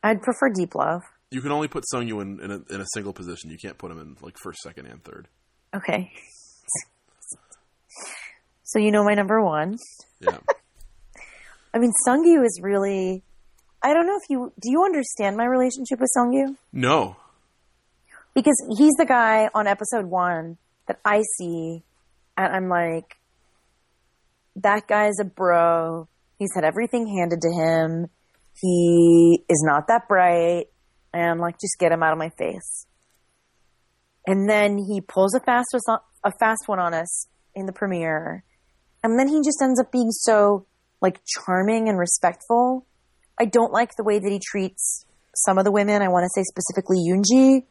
[0.03, 1.01] I'd prefer deep love.
[1.31, 3.49] You can only put Sungyu in, in, a, in a single position.
[3.49, 5.27] You can't put him in like first, second, and third.
[5.75, 6.11] Okay.
[8.63, 9.77] so you know my number one.
[10.19, 10.37] Yeah.
[11.73, 13.23] I mean, Sungyu is really.
[13.81, 14.71] I don't know if you do.
[14.71, 16.55] You understand my relationship with Sungyu?
[16.73, 17.15] no.
[18.35, 20.57] because he's the guy on episode one
[20.87, 21.83] that I see,
[22.37, 23.15] and I'm like,
[24.57, 26.07] that guy's a bro.
[26.37, 28.07] He's had everything handed to him.
[28.61, 30.65] He is not that bright,
[31.13, 32.85] and I'm like, just get him out of my face.
[34.27, 35.67] And then he pulls a fast
[36.23, 38.43] a fast one on us in the premiere,
[39.03, 40.65] and then he just ends up being so
[41.01, 42.85] like charming and respectful.
[43.39, 46.01] I don't like the way that he treats some of the women.
[46.01, 47.63] I want to say specifically Yoonji,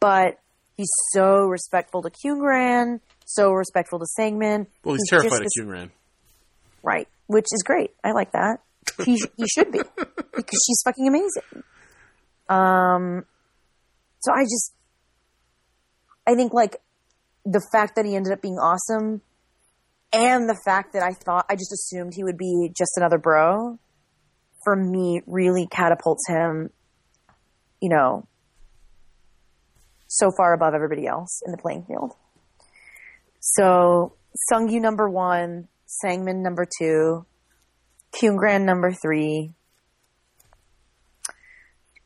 [0.00, 0.38] but
[0.76, 4.66] he's so respectful to Kyungran, so respectful to Sangmin.
[4.84, 5.90] Well, he's, He's terrified of just- Kyungran.
[6.82, 7.90] Right, which is great.
[8.02, 8.60] I like that.
[9.04, 11.62] He he should be because she's fucking amazing.
[12.48, 13.24] Um,
[14.20, 14.72] so I just,
[16.26, 16.76] I think like
[17.44, 19.20] the fact that he ended up being awesome,
[20.12, 23.78] and the fact that I thought I just assumed he would be just another bro,
[24.64, 26.70] for me really catapults him.
[27.80, 28.28] You know,
[30.06, 32.12] so far above everybody else in the playing field.
[33.40, 34.14] So
[34.50, 35.68] Sungyu number one,
[36.04, 37.24] Sangmin number two,
[38.12, 39.52] Kyungran number three.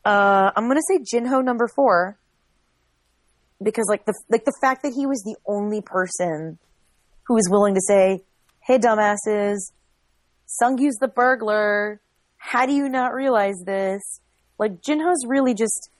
[0.04, 2.18] Uh, I'm gonna say Jinho number four
[3.62, 6.58] because like the like the fact that he was the only person
[7.26, 8.22] who was willing to say,
[8.60, 9.72] "Hey, dumbasses,
[10.62, 12.00] Sungyu's the burglar.
[12.46, 14.02] How do you not realize this?"
[14.58, 15.90] Like Jinho's really just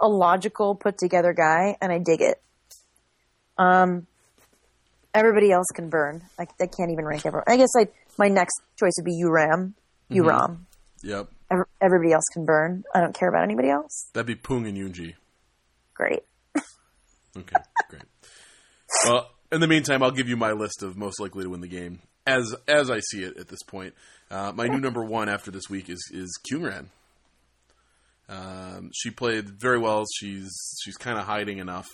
[0.00, 2.40] a logical, put together guy, and I dig it.
[3.58, 4.06] Um,
[5.14, 6.22] everybody else can burn.
[6.38, 7.44] I, I can't even rank everyone.
[7.46, 9.74] I guess I my next choice would be Uram.
[10.10, 10.60] Uram.
[11.02, 11.28] Yep.
[11.50, 12.84] Ev- Everybody else can burn.
[12.94, 14.08] I don't care about anybody else.
[14.12, 15.14] That'd be Pung and Yunji.
[15.94, 16.20] Great.
[17.36, 17.56] Okay,
[17.88, 18.02] great.
[19.04, 21.68] Well, in the meantime, I'll give you my list of most likely to win the
[21.68, 23.94] game as as I see it at this point.
[24.30, 26.86] Uh, my new number one after this week is is Kyungran.
[28.28, 30.04] Um, she played very well.
[30.18, 30.50] She's
[30.82, 31.88] she's kind of hiding enough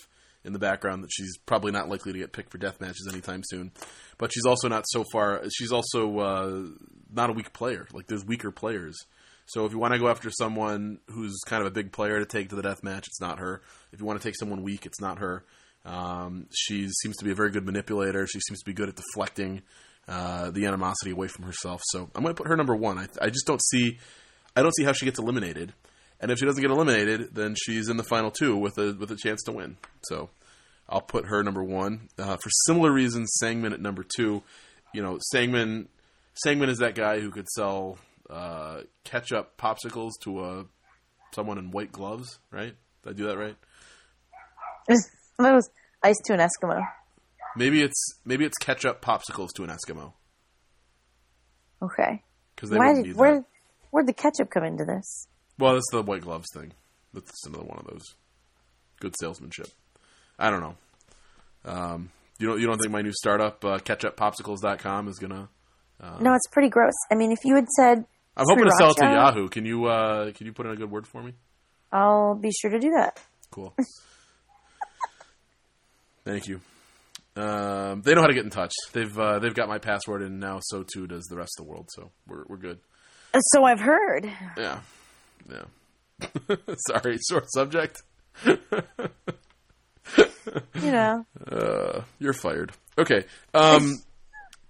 [0.45, 3.43] in the background that she's probably not likely to get picked for death matches anytime
[3.45, 3.72] soon.
[4.18, 5.43] But she's also not so far.
[5.51, 6.62] She's also uh,
[7.12, 7.89] not a weak player.
[7.93, 8.97] Like there's weaker players.
[9.47, 12.27] So if you want to go after someone who's kind of a big player to
[12.27, 13.62] take to the death match, it's not her.
[13.93, 15.45] If you want to take someone weak, it's not her.
[15.85, 18.27] Um, she seems to be a very good manipulator.
[18.27, 19.62] She seems to be good at deflecting
[20.09, 21.80] uh, the animosity away from herself.
[21.86, 22.98] So I'm going to put her number one.
[22.98, 23.98] I, I just don't see,
[24.54, 25.72] I don't see how she gets eliminated.
[26.20, 29.11] And if she doesn't get eliminated, then she's in the final two with a with
[29.11, 29.76] a chance to win.
[30.04, 30.30] So
[30.88, 32.09] I'll put her number one.
[32.18, 34.42] Uh, for similar reasons, Sangmin at number two.
[34.94, 35.88] You know, Sangmin
[36.46, 37.98] Sangmin is that guy who could sell
[38.30, 40.64] uh, ketchup popsicles to a
[41.34, 42.74] someone in white gloves, right?
[43.02, 43.57] Did I do that right?
[45.38, 45.68] that was
[46.02, 46.80] ice to an Eskimo.
[47.57, 50.12] Maybe it's maybe it's ketchup popsicles to an Eskimo
[51.82, 52.22] Okay.
[52.54, 53.44] because they Why wouldn't did, need where that.
[53.90, 55.26] where'd the ketchup come into this?
[55.59, 56.72] Well, that's the white gloves thing.
[57.14, 58.14] That's another one of those
[59.00, 59.68] good salesmanship.
[60.38, 60.76] I don't know.
[61.64, 65.48] Um, you don't you don't think my new startup uh, ketchuppopsicles.com is gonna?
[66.20, 66.92] no, it's pretty gross.
[67.11, 68.04] I mean, if you had said
[68.36, 69.48] I'm hoping to sell it to Yahoo.
[69.48, 71.32] Can you uh, can you put in a good word for me?
[71.90, 73.18] I'll be sure to do that.
[73.50, 73.74] Cool.
[76.24, 76.61] Thank you.
[77.37, 78.72] Um, they know how to get in touch.
[78.93, 81.70] They've uh, they've got my password, and now so too does the rest of the
[81.70, 81.89] world.
[81.93, 82.78] So we're we're good.
[83.53, 84.30] So I've heard.
[84.57, 84.80] Yeah,
[85.51, 85.64] yeah.
[86.89, 88.03] Sorry, short subject.
[88.47, 88.61] You
[90.74, 92.72] know, Uh, you're fired.
[92.99, 93.24] Okay.
[93.55, 93.97] Um,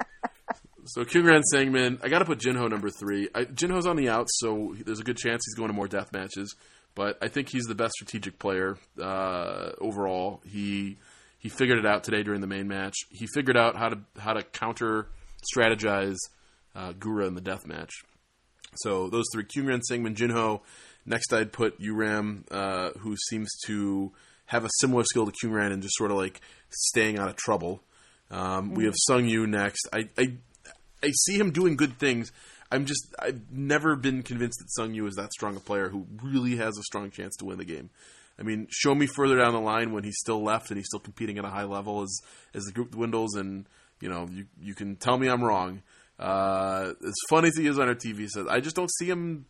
[0.86, 3.28] so Kyungran Sangmin, I got to put Jinho number three.
[3.34, 6.12] I, Jinho's on the outs, so there's a good chance he's going to more death
[6.12, 6.54] matches.
[6.94, 10.40] But I think he's the best strategic player uh, overall.
[10.46, 10.96] He
[11.38, 12.96] he figured it out today during the main match.
[13.10, 15.08] He figured out how to how to counter
[15.54, 16.16] strategize
[16.74, 17.92] uh, Gura in the death match.
[18.76, 20.60] So those three: Kyungran, Sangmin, Jinho.
[21.08, 24.12] Next, I'd put Uram, uh, who seems to
[24.46, 27.80] have a similar skill to Kyungran and just sort of like staying out of trouble.
[28.30, 29.88] Um, We have Sungyu next.
[29.92, 30.34] I, I
[31.02, 32.32] I see him doing good things.
[32.70, 36.56] I'm just I've never been convinced that Sungyu is that strong a player who really
[36.56, 37.90] has a strong chance to win the game.
[38.38, 41.00] I mean, show me further down the line when he's still left and he's still
[41.00, 42.20] competing at a high level as
[42.54, 43.66] as the group dwindles, and
[44.00, 45.82] you know you you can tell me I'm wrong.
[46.18, 49.46] Uh, as fun as he is on our TV says, I just don't see him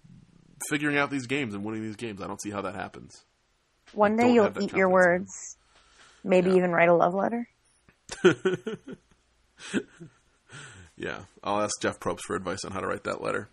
[0.69, 2.21] figuring out these games and winning these games.
[2.21, 3.25] I don't see how that happens.
[3.93, 4.91] one day you'll eat your confidence in him.
[4.91, 5.57] words.
[6.25, 7.49] Maybe even write a love letter.
[10.97, 13.49] Yeah, I'll ask Jeff Probst for advice on how to write that letter.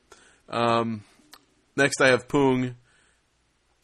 [0.47, 1.03] Um,
[1.75, 2.75] next, I have Pung,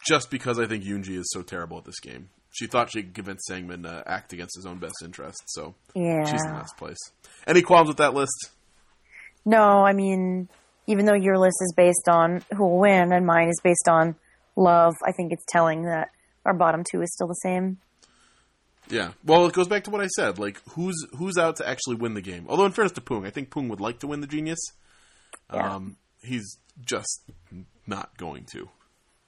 [0.08, 2.30] just because I think Yunji is so terrible at this game.
[2.52, 6.24] She thought she could convince Sangmin to act against his own best interest, so Yeah.
[6.26, 6.98] she's in the last place.
[7.46, 8.52] Any qualms with that list?
[9.46, 10.50] No, I mean,
[10.88, 14.16] even though your list is based on who will win and mine is based on
[14.56, 16.10] love, I think it's telling that
[16.46, 17.78] our bottom two is still the same.
[18.90, 19.12] Yeah.
[19.24, 20.40] Well, it goes back to what I said.
[20.40, 22.48] Like, who's who's out to actually win the game?
[22.50, 24.60] Although, in fairness to Pung, I think Pung would like to win the Genius.
[25.54, 25.76] Yeah.
[25.76, 27.22] Um, he's just
[27.86, 28.68] not going to.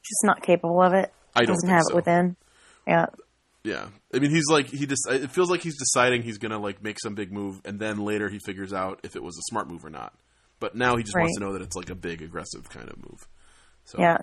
[0.04, 1.12] Just not capable of it.
[1.36, 1.94] I don't Doesn't have so.
[1.94, 2.36] it within.
[2.88, 3.06] Yeah.
[3.64, 5.08] Yeah, I mean, he's like he just.
[5.08, 8.28] It feels like he's deciding he's gonna like make some big move, and then later
[8.28, 10.14] he figures out if it was a smart move or not.
[10.60, 12.98] But now he just wants to know that it's like a big, aggressive kind of
[12.98, 13.28] move.
[13.86, 14.18] So Yeah.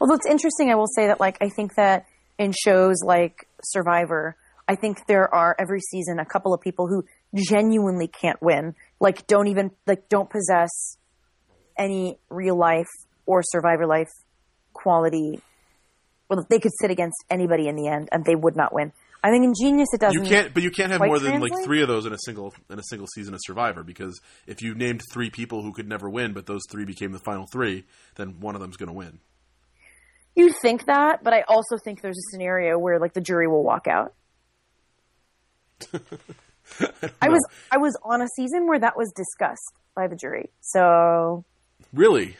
[0.00, 2.06] Although it's interesting, I will say that like I think that
[2.38, 4.36] in shows like Survivor,
[4.68, 8.74] I think there are every season a couple of people who genuinely can't win.
[9.00, 10.96] Like don't even like don't possess
[11.78, 12.88] any real life
[13.26, 14.08] or Survivor life
[14.72, 15.40] quality.
[16.28, 18.92] Well, they could sit against anybody in the end and they would not win.
[19.22, 20.24] I think in Genius it doesn't.
[20.24, 22.54] you can't, but you can't have more than like three of those in a single
[22.70, 23.82] in a single season of Survivor.
[23.82, 27.18] Because if you named three people who could never win, but those three became the
[27.18, 27.84] final three,
[28.16, 29.18] then one of them's gonna win.
[30.36, 33.64] You think that, but I also think there's a scenario where like the jury will
[33.64, 34.14] walk out.
[37.20, 37.40] I was
[37.70, 40.50] I was on a season where that was discussed by the jury.
[40.60, 41.44] So
[41.92, 42.36] Really?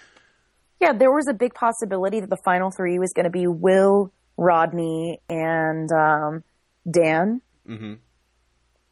[0.81, 4.13] Yeah, there was a big possibility that the final three was going to be Will,
[4.37, 6.45] Rodney, and um,
[6.91, 7.41] Dan.
[7.69, 7.95] Mm-hmm.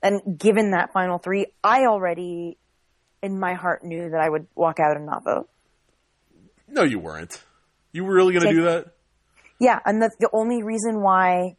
[0.03, 2.57] And given that final three, I already,
[3.23, 5.49] in my heart, knew that I would walk out and not vote.
[6.69, 7.43] No, you weren't.
[7.93, 8.89] You were really going to do that?
[9.59, 11.57] Yeah, and the, the only reason why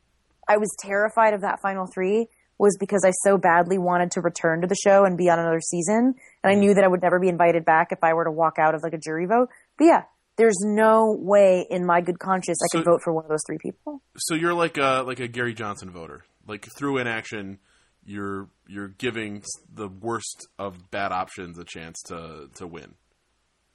[0.47, 2.27] I was terrified of that final three
[2.57, 5.61] was because I so badly wanted to return to the show and be on another
[5.61, 6.13] season,
[6.43, 6.59] and I Mm.
[6.59, 8.83] knew that I would never be invited back if I were to walk out of
[8.83, 9.49] like a jury vote.
[9.77, 10.03] But yeah,
[10.39, 13.43] there's no way in my good conscience I So- could vote for one of those
[13.45, 14.01] three people.
[14.17, 16.23] So you're like a like a Gary Johnson voter.
[16.47, 17.59] Like through inaction,
[18.05, 22.95] you're you're giving the worst of bad options a chance to to win,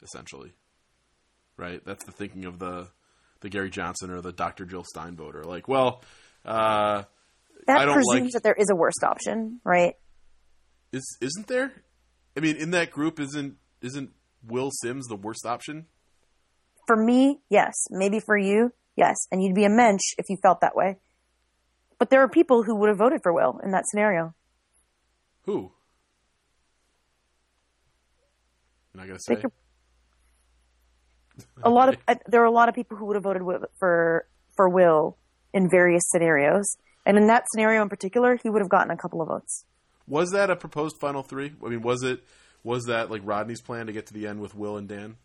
[0.02, 0.54] essentially.
[1.56, 1.84] Right?
[1.84, 2.88] That's the thinking of the
[3.40, 4.64] the Gary Johnson or the Dr.
[4.64, 5.44] Jill Stein voter.
[5.44, 6.02] Like, well,
[6.46, 7.04] uh,
[7.66, 9.94] That I don't presumes like- that there is a worst option, right?
[10.92, 11.72] is isn't there?
[12.36, 14.10] I mean, in that group, isn't isn't
[14.46, 15.86] Will Sims the worst option?
[16.86, 17.86] For me, yes.
[17.90, 19.16] Maybe for you, yes.
[19.30, 20.96] And you'd be a mensch if you felt that way.
[21.98, 24.34] But there are people who would have voted for Will in that scenario.
[25.44, 25.72] Who?
[28.92, 29.42] I'm not gonna say.
[31.62, 33.42] A lot of uh, there are a lot of people who would have voted
[33.78, 34.26] for
[34.56, 35.18] for Will
[35.52, 39.20] in various scenarios, and in that scenario in particular, he would have gotten a couple
[39.20, 39.64] of votes.
[40.06, 41.52] Was that a proposed final three?
[41.64, 42.22] I mean, was it
[42.62, 45.16] was that like Rodney's plan to get to the end with Will and Dan?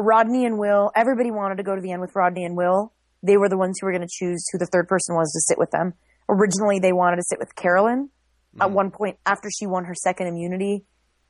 [0.00, 2.92] Rodney and Will, everybody wanted to go to the end with Rodney and Will.
[3.22, 5.40] They were the ones who were going to choose who the third person was to
[5.40, 5.94] sit with them.
[6.28, 8.08] Originally, they wanted to sit with Carolyn.
[8.60, 8.72] At mm.
[8.72, 10.84] one point, after she won her second immunity,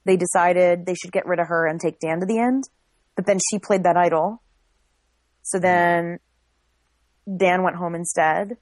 [0.04, 2.64] they decided they should get rid of her and take Dan to the end.
[3.16, 4.42] But then she played that idol.
[5.42, 5.62] So mm.
[5.62, 6.18] then
[7.36, 8.56] Dan went home instead.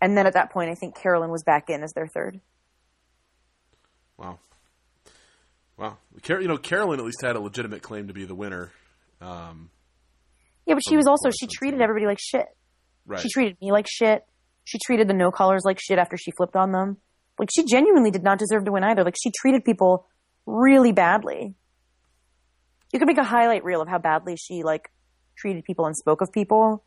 [0.00, 2.40] And then at that point, I think Carolyn was back in as their third.
[4.18, 4.38] Wow,
[5.76, 5.96] wow.
[6.28, 8.72] You know, Carolyn at least had a legitimate claim to be the winner.
[9.22, 9.70] Um,
[10.66, 12.46] Yeah, but she was also, she treated everybody like shit.
[13.06, 13.20] right.
[13.20, 14.24] She treated me like shit.
[14.64, 16.98] She treated the No Collars like shit after she flipped on them.
[17.38, 19.02] Like she genuinely did not deserve to win either.
[19.04, 20.06] Like she treated people
[20.46, 21.54] really badly.
[22.92, 24.90] You could make a highlight reel of how badly she like
[25.36, 26.84] treated people and spoke of people,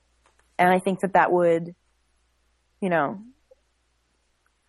[0.59, 1.73] and I think that that would,
[2.79, 3.19] you know,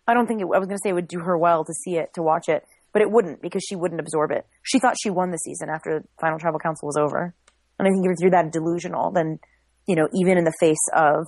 [0.07, 1.73] I don't think it, I was going to say it would do her well to
[1.73, 4.47] see it to watch it, but it wouldn't because she wouldn't absorb it.
[4.63, 7.35] She thought she won the season after Final Tribal Council was over,
[7.79, 9.39] and I think if you're that delusional, then
[9.87, 11.25] you know, even in the face of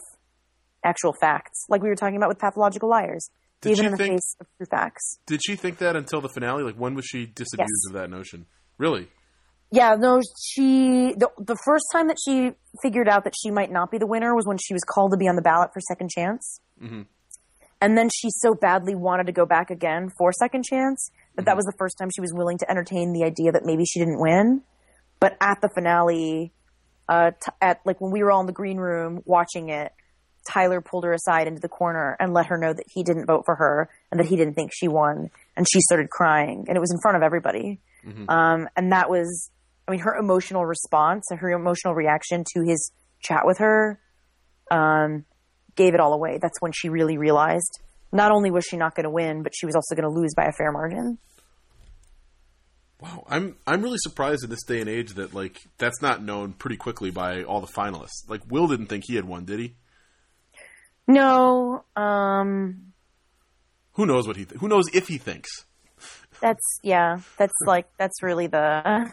[0.83, 3.29] actual facts, like we were talking about with pathological liars,
[3.61, 5.19] Did even in the think- face of true facts.
[5.27, 6.63] Did she think that until the finale?
[6.63, 7.89] Like, when was she disabused Yes.
[7.89, 8.45] of that notion?
[8.77, 9.09] Really?
[9.71, 13.91] Yeah, no, she the the first time that she figured out that she might not
[13.91, 16.09] be the winner was when she was called to be on the ballot for second
[16.09, 16.59] chance.
[16.81, 17.05] Mhm.
[17.81, 21.55] And then she so badly wanted to go back again for second chance that that
[21.55, 24.19] was the first time she was willing to entertain the idea that maybe she didn't
[24.19, 24.63] win.
[25.19, 26.53] But at the finale,
[27.07, 29.91] uh, t- at like when we were all in the green room watching it,
[30.47, 33.43] Tyler pulled her aside into the corner and let her know that he didn't vote
[33.45, 35.29] for her and that he didn't think she won.
[35.55, 37.79] And she started crying, and it was in front of everybody.
[38.29, 39.51] Um, and that was,
[39.87, 42.91] I mean, her emotional response, her emotional reaction to his
[43.21, 43.99] chat with her,
[44.71, 45.25] um,
[45.75, 46.39] gave it all away.
[46.41, 47.79] That's when she really realized
[48.11, 50.33] not only was she not going to win, but she was also going to lose
[50.35, 51.17] by a fair margin.
[53.01, 56.51] Wow, I'm I'm really surprised in this day and age that like that's not known
[56.53, 58.27] pretty quickly by all the finalists.
[58.27, 59.75] Like Will didn't think he had won, did he?
[61.07, 62.93] No, um,
[63.93, 64.45] Who knows what he?
[64.45, 65.49] Th- who knows if he thinks?
[66.41, 69.11] that's yeah, that's like that's really the.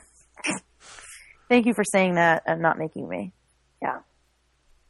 [1.48, 3.32] Thank you for saying that and not making me.
[3.80, 4.00] Yeah.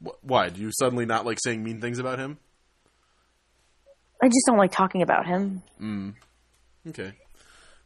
[0.02, 0.48] Wh- Why?
[0.48, 2.38] Do you suddenly not like saying mean things about him?
[4.22, 5.62] I just don't like talking about him.
[5.80, 6.14] Mm.
[6.88, 7.12] Okay,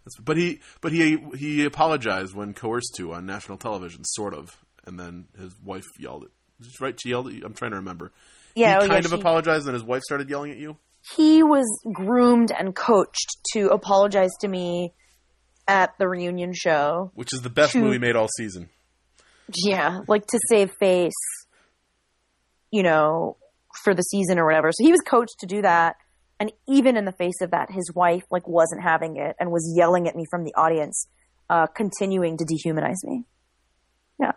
[0.05, 4.57] That's, but he but he he apologized when coerced to on national television, sort of,
[4.87, 6.31] and then his wife yelled at.
[6.81, 6.99] Right?
[7.01, 7.43] She yelled at you.
[7.45, 8.13] I'm trying to remember.
[8.55, 10.77] Yeah, oh, he yeah, kind of she- apologized, and his wife started yelling at you.
[11.17, 14.93] he was groomed and coached to apologize to me
[15.69, 17.11] at the reunion show.
[17.15, 18.69] which is the best To- movie made all season.
[19.65, 21.13] Yeah, like to save face,
[22.71, 23.37] you know,
[23.85, 24.71] for the season or whatever.
[24.73, 25.97] So he was coached to do that.
[26.41, 29.73] And even in the face of that, his wife like wasn't having it and was
[29.77, 31.07] yelling at me from the audience,
[31.51, 33.25] uh, continuing to dehumanize me.
[34.19, 34.33] Yeah,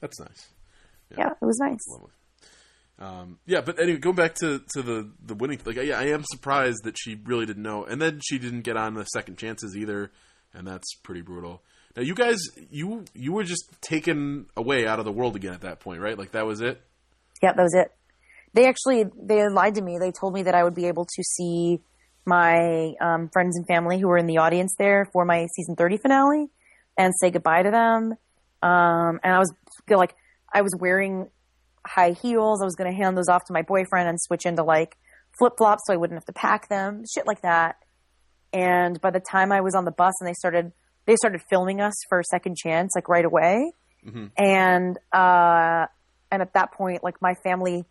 [0.00, 0.48] That's nice.
[1.16, 1.78] yeah, it was nice.
[1.88, 2.10] Lovely.
[2.98, 6.24] Um, yeah, but anyway, going back to, to the the winning, like yeah, I am
[6.24, 9.76] surprised that she really didn't know, and then she didn't get on the second chances
[9.76, 10.12] either,
[10.52, 11.62] and that's pretty brutal.
[11.96, 12.38] Now, you guys,
[12.70, 16.18] you you were just taken away out of the world again at that point, right?
[16.18, 16.80] Like that was it.
[17.42, 17.92] Yeah, that was it.
[18.54, 19.98] They actually they lied to me.
[19.98, 21.80] They told me that I would be able to see
[22.24, 25.96] my um, friends and family who were in the audience there for my season thirty
[25.98, 26.46] finale
[26.96, 28.14] and say goodbye to them.
[28.62, 29.52] Um, and I was
[29.86, 30.14] feel like
[30.52, 31.28] I was wearing
[31.86, 32.62] high heels.
[32.62, 34.96] I was going to hand those off to my boyfriend and switch into like
[35.38, 37.76] flip flops so I wouldn't have to pack them, shit like that.
[38.52, 40.72] And by the time I was on the bus and they started
[41.06, 43.72] they started filming us for Second Chance like right away,
[44.06, 44.30] Mhm.
[44.38, 45.86] and uh,
[46.30, 47.84] and at that point, like my family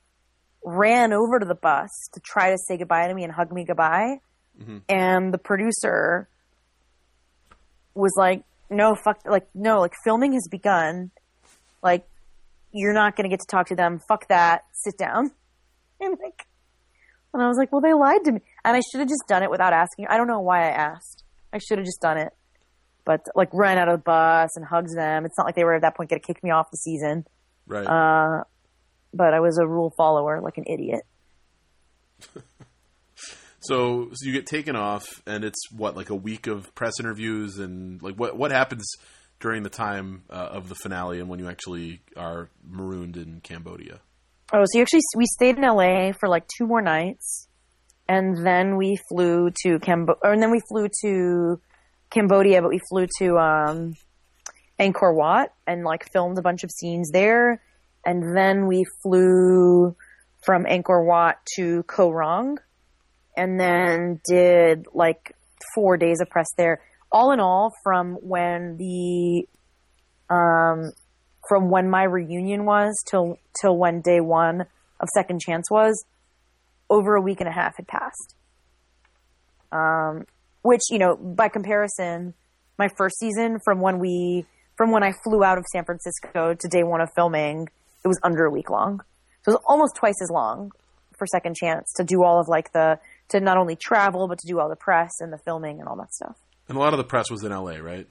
[0.65, 3.65] ran over to the bus to try to say goodbye to me and hug me
[3.65, 4.19] goodbye,
[4.61, 4.81] Mhm.
[4.89, 6.27] and the producer
[7.95, 11.11] was like, "No, fuck, like no, like filming has begun,
[11.81, 12.07] like
[12.71, 13.99] you're not gonna get to talk to them.
[14.07, 14.63] Fuck that.
[14.73, 15.31] Sit down."
[16.01, 16.47] And like,
[17.33, 19.41] and I was like, "Well, they lied to me, and I should have just done
[19.41, 20.07] it without asking.
[20.09, 21.23] I don't know why I asked.
[21.53, 22.33] I should have just done it."
[23.05, 25.25] But like, ran out of the bus and hugged them.
[25.25, 27.25] It's not like they were at that point going to kick me off the season.
[27.67, 27.85] Right.
[27.87, 28.43] Uh,
[29.13, 31.03] but I was a rule follower, like an idiot.
[33.65, 37.59] So, so you get taken off, and it's what like a week of press interviews,
[37.59, 38.85] and like what what happens
[39.39, 44.01] during the time uh, of the finale, and when you actually are marooned in Cambodia.
[44.51, 47.47] Oh, so you actually we stayed in LA for like two more nights,
[48.09, 51.61] and then we flew to Cambo, or and then we flew to
[52.09, 53.93] Cambodia, but we flew to um,
[54.77, 57.61] Angkor Wat and like filmed a bunch of scenes there,
[58.05, 59.95] and then we flew
[60.43, 62.57] from Angkor Wat to Koh Rong,
[63.35, 65.35] and then did like
[65.73, 66.81] four days of press there.
[67.11, 69.47] All in all, from when the
[70.29, 70.91] um,
[71.47, 74.61] from when my reunion was till till when day one
[74.99, 76.05] of Second Chance was,
[76.89, 78.35] over a week and a half had passed.
[79.71, 80.25] Um,
[80.61, 82.33] which you know, by comparison,
[82.77, 84.45] my first season from when we
[84.77, 87.67] from when I flew out of San Francisco to day one of filming,
[88.03, 89.01] it was under a week long.
[89.43, 90.71] So it was almost twice as long
[91.17, 92.99] for Second Chance to do all of like the
[93.29, 95.97] to not only travel but to do all the press and the filming and all
[95.97, 96.37] that stuff.
[96.67, 98.07] And a lot of the press was in L.A., right?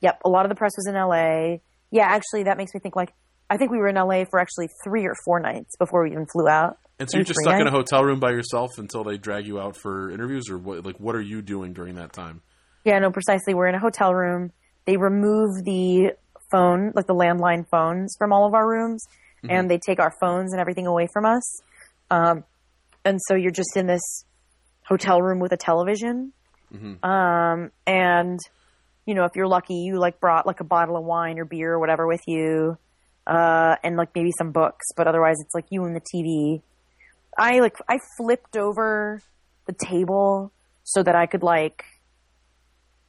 [0.00, 1.58] Yep, a lot of the press was in LA.
[1.90, 3.12] Yeah, actually, that makes me think like
[3.50, 6.26] I think we were in LA for actually three or four nights before we even
[6.26, 6.78] flew out.
[6.98, 9.60] And so you're just stuck in a hotel room by yourself until they drag you
[9.60, 10.84] out for interviews, or what?
[10.84, 12.42] Like, what are you doing during that time?
[12.84, 13.54] Yeah, no, precisely.
[13.54, 14.52] We're in a hotel room.
[14.84, 16.12] They remove the
[16.50, 19.04] phone, like the landline phones, from all of our rooms,
[19.50, 21.62] and they take our phones and everything away from us.
[22.10, 22.44] Um,
[23.04, 24.24] and so you're just in this
[24.84, 26.32] hotel room with a television.
[27.04, 28.38] Um, and
[29.06, 31.72] you know, if you're lucky, you like brought like a bottle of wine or beer
[31.72, 32.76] or whatever with you,
[33.26, 34.86] uh, and like maybe some books.
[34.96, 36.62] But otherwise, it's like you and the TV.
[37.38, 39.22] I like I flipped over
[39.66, 40.52] the table
[40.84, 41.84] so that I could like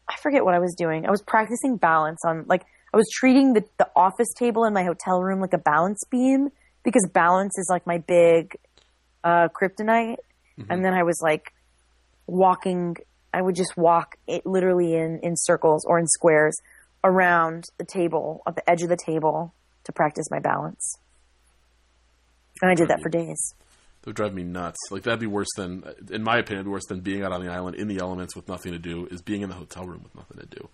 [0.09, 1.05] I forget what I was doing.
[1.05, 2.63] I was practicing balance on like
[2.93, 6.49] I was treating the, the office table in my hotel room like a balance beam
[6.83, 8.57] because balance is like my big
[9.23, 10.17] uh, kryptonite.
[10.69, 11.53] And then I was like
[12.27, 12.97] walking.
[13.33, 16.59] I would just walk it literally in in circles or in squares
[17.03, 19.53] around the table at the edge of the table
[19.85, 20.97] to practice my balance.
[22.61, 23.53] And I did that for days.
[24.01, 24.77] That would drive me nuts.
[24.91, 27.77] Like that'd be worse than, in my opinion, worse than being out on the island
[27.77, 29.07] in the elements with nothing to do.
[29.11, 30.67] Is being in the hotel room with nothing to do.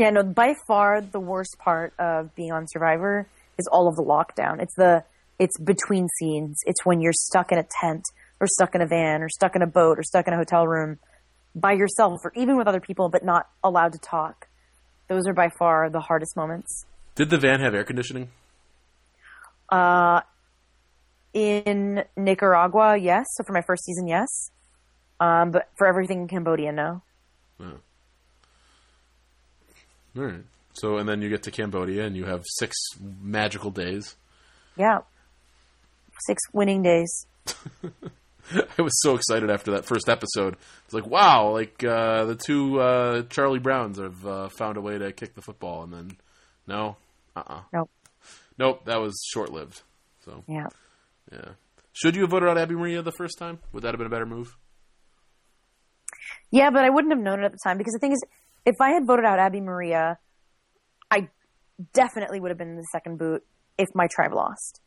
[0.00, 3.28] Yeah, no, by far the worst part of being on Survivor
[3.58, 4.62] is all of the lockdown.
[4.62, 5.04] It's the
[5.38, 6.58] it's between scenes.
[6.64, 8.02] It's when you're stuck in a tent
[8.40, 10.66] or stuck in a van or stuck in a boat or stuck in a hotel
[10.66, 11.00] room
[11.54, 14.48] by yourself or even with other people but not allowed to talk.
[15.08, 16.86] Those are by far the hardest moments.
[17.14, 18.30] Did the van have air conditioning?
[19.68, 20.22] Uh
[21.34, 23.26] in Nicaragua, yes.
[23.32, 24.50] So for my first season, yes.
[25.20, 27.02] Um, but for everything in Cambodia, no.
[30.16, 30.44] All right.
[30.74, 32.76] So and then you get to Cambodia and you have six
[33.20, 34.16] magical days.
[34.76, 34.98] Yeah.
[36.26, 37.26] Six winning days.
[38.78, 40.56] I was so excited after that first episode.
[40.84, 44.98] It's like, wow, like uh, the two uh, Charlie Browns have uh, found a way
[44.98, 46.16] to kick the football, and then
[46.66, 46.96] no,
[47.36, 47.90] uh, uh Nope.
[48.58, 49.82] nope, that was short lived.
[50.24, 50.66] So Yeah.
[51.32, 51.50] yeah,
[51.92, 53.60] should you have voted out Abi-Maria the first time?
[53.72, 54.56] Would that have been a better move?
[56.50, 58.22] Yeah, but I wouldn't have known it at the time because the thing is,
[58.64, 60.18] if I had voted out Abi-Maria,
[61.10, 61.28] I
[61.92, 63.44] definitely would have been in the second boot
[63.78, 64.80] if my tribe lost.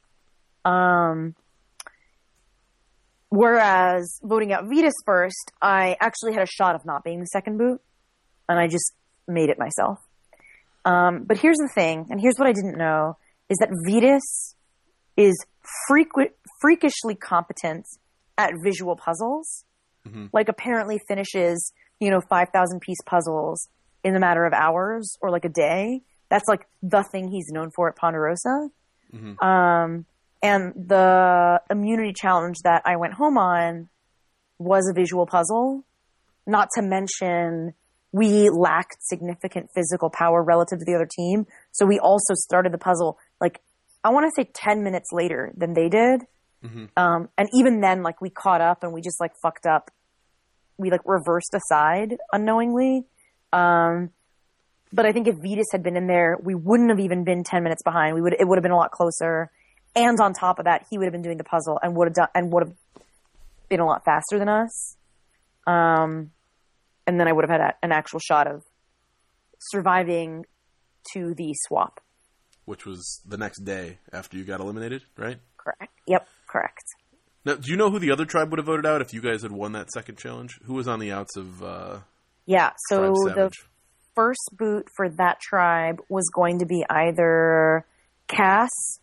[0.65, 1.36] Um,
[3.30, 7.57] whereas voting out Vytas first, I actually had a shot of not being the second
[7.57, 7.82] boot,
[8.47, 8.93] and I just
[9.28, 9.99] made it myself.
[10.86, 13.17] Um, but here's the thing, and here's what I didn't know:
[13.49, 14.55] is that Vytas
[15.17, 15.34] is
[15.89, 17.86] frequ- freakishly competent
[18.38, 19.65] at visual puzzles
[20.34, 23.67] like apparently finishes you know 5000 piece puzzles
[24.03, 26.01] in a matter of hours or like a day.
[26.29, 28.69] That's like the thing he's known for at ponderosa.
[29.41, 30.05] Um,
[30.41, 33.89] and the immunity challenge that i went home on
[34.57, 35.83] was a visual puzzle
[36.45, 37.73] not to mention
[38.11, 41.45] we lacked significant physical power relative to the other team.
[41.71, 43.61] So we also started the puzzle like
[44.03, 46.21] i want to say 10 minutes later than they did.
[46.97, 49.91] Um, and even then, like we caught up and we just like fucked up.
[50.78, 53.03] We like reversed aside unknowingly.
[53.51, 54.09] Um,
[54.91, 57.63] but I think if Vytas had been in there, we wouldn't have even been ten
[57.63, 58.15] minutes behind.
[58.15, 59.49] We would it would have been a lot closer.
[59.95, 62.15] And on top of that, he would have been doing the puzzle and would have
[62.15, 62.76] done and would have
[63.69, 64.97] been a lot faster than us.
[65.67, 66.32] Um,
[67.05, 68.63] and then I would have had a, an actual shot of
[69.59, 70.45] surviving
[71.13, 71.99] to the swap.
[72.65, 75.38] which was the next day after you got eliminated, right?
[75.57, 75.93] Correct.
[76.07, 76.28] Yep.
[76.47, 76.84] Correct.
[77.45, 79.41] Now, do you know who the other tribe would have voted out if you guys
[79.41, 80.59] had won that second challenge?
[80.63, 81.99] Who was on the outs of uh,
[82.45, 82.71] Yeah.
[82.89, 83.51] So the
[84.15, 87.85] first boot for that tribe was going to be either
[88.27, 88.99] Kass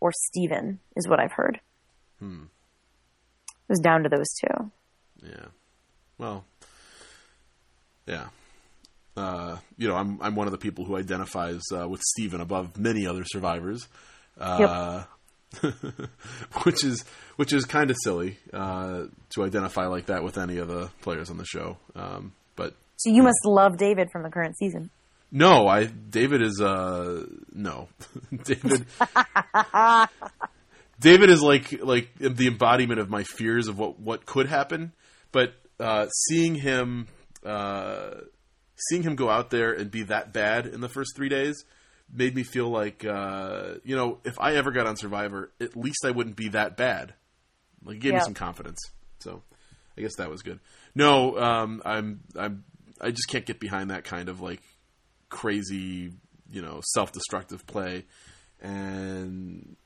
[0.00, 1.60] or Stephen, is what I've heard.
[2.18, 2.44] Hmm.
[3.48, 4.70] It was down to those two.
[5.22, 5.46] Yeah.
[6.18, 6.44] Well.
[8.06, 8.26] Yeah.
[9.16, 12.76] Uh, you know, I'm I'm one of the people who identifies uh, with Stephen above
[12.76, 13.88] many other survivors.
[14.38, 15.04] Uh,
[16.64, 17.04] which is
[17.36, 21.30] which is kind of silly uh, to identify like that with any of the players
[21.30, 21.76] on the show.
[21.94, 24.90] Um, but So you must love David from the current season.
[25.30, 27.88] no, I David is uh no.
[28.44, 28.86] David
[31.00, 34.92] David is like like the embodiment of my fears of what what could happen,
[35.32, 37.08] but uh, seeing him
[37.44, 38.10] uh,
[38.88, 41.64] seeing him go out there and be that bad in the first three days
[42.12, 46.04] made me feel like uh, you know if I ever got on Survivor, at least
[46.04, 47.14] I wouldn't be that bad.
[47.84, 48.80] Like it gave me some confidence.
[49.20, 49.42] So
[49.96, 50.60] I guess that was good.
[50.94, 52.64] No, um, I'm I'm
[53.00, 54.60] I just can't get behind that kind of like
[55.28, 56.12] crazy,
[56.50, 58.04] you know, self-destructive play.
[58.60, 59.76] And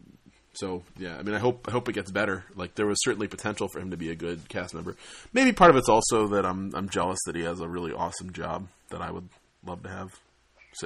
[0.53, 2.45] so, yeah, I mean, I hope I hope it gets better.
[2.55, 4.97] Like there was certainly potential for him to be a good cast member.
[5.33, 8.33] Maybe part of it's also that I'm I'm jealous that he has a really awesome
[8.33, 9.29] job that I would
[9.65, 10.19] love to have.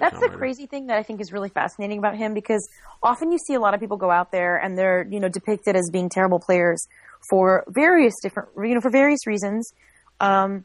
[0.01, 0.38] That's the writer.
[0.38, 2.68] crazy thing that I think is really fascinating about him because
[3.03, 5.76] often you see a lot of people go out there and they're, you know, depicted
[5.76, 6.86] as being terrible players
[7.30, 9.72] for various different, you know, for various reasons.
[10.20, 10.64] Um,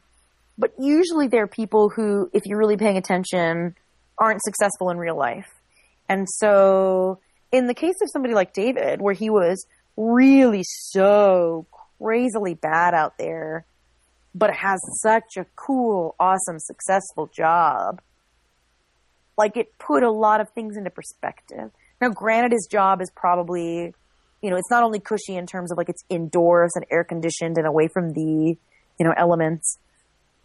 [0.56, 3.76] but usually they're people who, if you're really paying attention,
[4.18, 5.48] aren't successful in real life.
[6.08, 7.20] And so
[7.52, 9.66] in the case of somebody like David, where he was
[9.96, 11.66] really so
[12.00, 13.64] crazily bad out there,
[14.34, 18.00] but has such a cool, awesome, successful job,
[19.38, 21.70] like it put a lot of things into perspective.
[22.00, 23.94] Now, granted, his job is probably,
[24.42, 27.56] you know, it's not only cushy in terms of like it's indoors and air conditioned
[27.56, 28.56] and away from the,
[28.98, 29.78] you know, elements,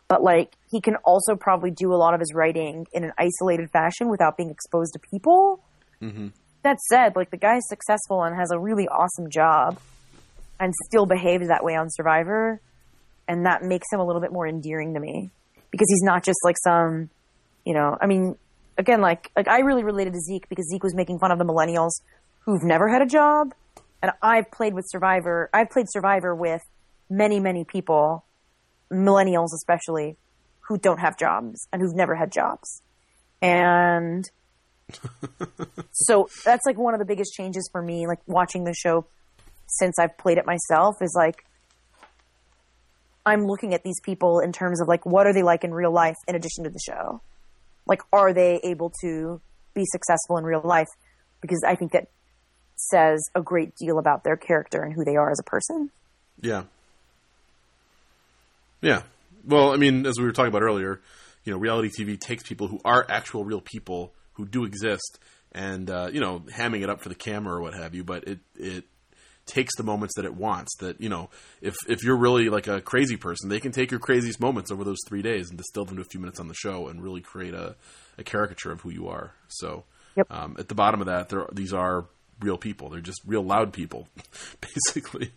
[0.08, 3.70] but like he can also probably do a lot of his writing in an isolated
[3.72, 5.60] fashion without being exposed to people.
[6.02, 6.32] Mhm.
[6.62, 9.80] That said, like the guy's successful and has a really awesome job
[10.60, 12.62] and still behaves that way on Survivor.
[13.28, 15.32] And that makes him a little bit more endearing to me
[15.72, 17.10] because he's not just like some,
[17.66, 18.36] you know, I mean,
[18.78, 21.46] again, like, like I really related to Zeke because Zeke was making fun of the
[21.46, 22.02] millennials
[22.42, 23.54] who've never had a job.
[24.02, 25.50] And I've played with Survivor.
[25.54, 26.62] I've played Survivor with
[27.10, 28.26] many, many people,
[28.92, 30.18] millennials especially,
[30.68, 32.82] who don't have jobs and who've never had jobs.
[33.42, 34.30] And
[35.92, 39.06] so that's like one of the biggest changes for me, like watching the show
[39.68, 41.46] since I've played it myself is like
[43.26, 45.94] I'm looking at these people in terms of like what are they like in real
[45.94, 47.22] life in addition to the show?
[47.86, 49.42] Like are they able to
[49.74, 50.88] be successful in real life?
[51.42, 52.08] Because I think that
[52.76, 55.92] says a great deal about their character and who they are as a person.
[56.42, 56.64] Yeah.
[58.82, 59.04] Yeah.
[59.46, 61.02] Well, I mean, as we were talking about earlier,
[61.44, 65.20] you know, reality TV takes people who are actual real people who do exist
[65.52, 68.24] and, uh, you know, hamming it up for the camera or what have you, but
[68.28, 68.86] it, it
[69.46, 71.30] takes the moments that it wants that, you know,
[71.62, 74.84] if, if you're really like a crazy person, they can take your craziest moments over
[74.84, 77.22] those three days and distill them to a few minutes on the show and really
[77.22, 77.76] create a,
[78.18, 79.34] a caricature of who you are.
[79.50, 79.84] So,
[80.16, 80.28] Yep.
[80.32, 82.06] um, at the bottom of that, there, these are
[82.40, 82.90] real people.
[82.90, 84.08] They're just real loud people,
[84.62, 85.32] basically.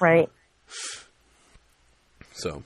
[0.00, 0.28] Right.
[2.34, 2.62] So,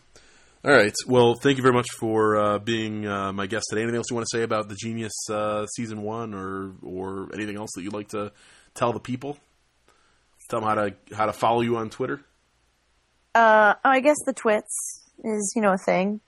[0.64, 0.94] all right.
[1.06, 3.82] Well, thank you very much for uh, being uh, my guest today.
[3.82, 7.56] Anything else you want to say about the Genius uh, season one, or or anything
[7.56, 8.32] else that you'd like to
[8.74, 9.38] tell the people?
[10.48, 12.20] Tell them how to how to follow you on Twitter.
[13.34, 16.20] Uh, I guess the twits is, you know, a thing.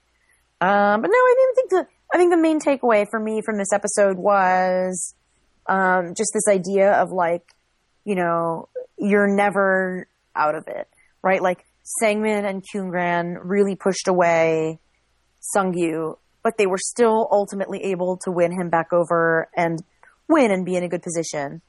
[0.61, 3.57] Um, but no, I didn't think the, I think the main takeaway for me from
[3.57, 5.15] this episode was,
[5.67, 7.45] um, just this idea of like,
[8.05, 8.69] you know,
[8.99, 10.89] you're never out of it,
[11.23, 11.41] right?
[11.41, 11.65] Like
[12.03, 14.79] Sangmin and Kyungran really pushed away
[15.57, 19.83] Sungyu, but they were still ultimately able to win him back over and
[20.29, 21.63] win and be in a good position.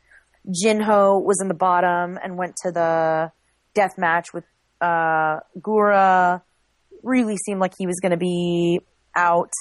[0.50, 3.32] Jinho was in the bottom and went to the
[3.76, 4.44] death match with
[4.82, 6.42] uh, Gura.
[7.04, 8.82] Really seemed like he was going to be
[9.16, 9.54] out,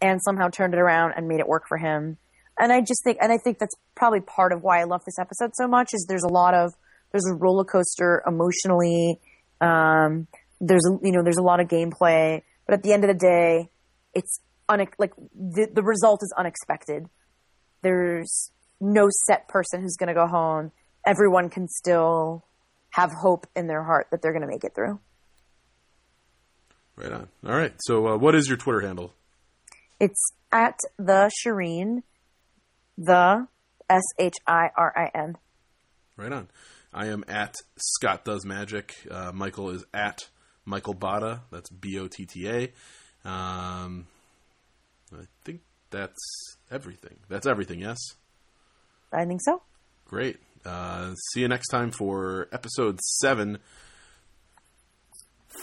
[0.00, 2.16] and somehow turned it around and made it work for him.
[2.58, 5.18] And I just think, and I think that's probably part of why I love this
[5.18, 6.72] episode so much is there's a lot of
[7.12, 9.20] There's a roller coaster emotionally.
[9.60, 10.26] Um,
[10.60, 13.18] there's a, you know there's a lot of gameplay, but at the end of the
[13.18, 13.70] day,
[14.14, 17.06] it's une- like the the result is unexpected.
[17.82, 18.50] There's
[18.80, 20.72] no set person who's going to go home.
[21.06, 22.44] Everyone can still
[22.90, 24.98] have hope in their heart that they're going to make it through.
[26.96, 27.28] Right on.
[27.46, 27.74] All right.
[27.80, 29.12] So, uh, what is your Twitter handle?
[30.00, 32.02] It's at the Shirin,
[32.96, 33.46] the
[33.88, 35.36] S H I R I N.
[36.16, 36.48] Right on.
[36.92, 38.94] I am at Scott Does Magic.
[39.10, 40.28] Uh, Michael is at
[40.64, 41.40] Michael Botta.
[41.52, 42.62] That's B O T T A.
[43.28, 44.06] Um,
[45.12, 47.18] I think that's everything.
[47.28, 47.80] That's everything.
[47.80, 47.98] Yes.
[49.16, 49.62] I think so.
[50.04, 50.36] Great.
[50.64, 53.58] Uh, see you next time for episode seven.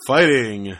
[0.07, 0.75] Fighting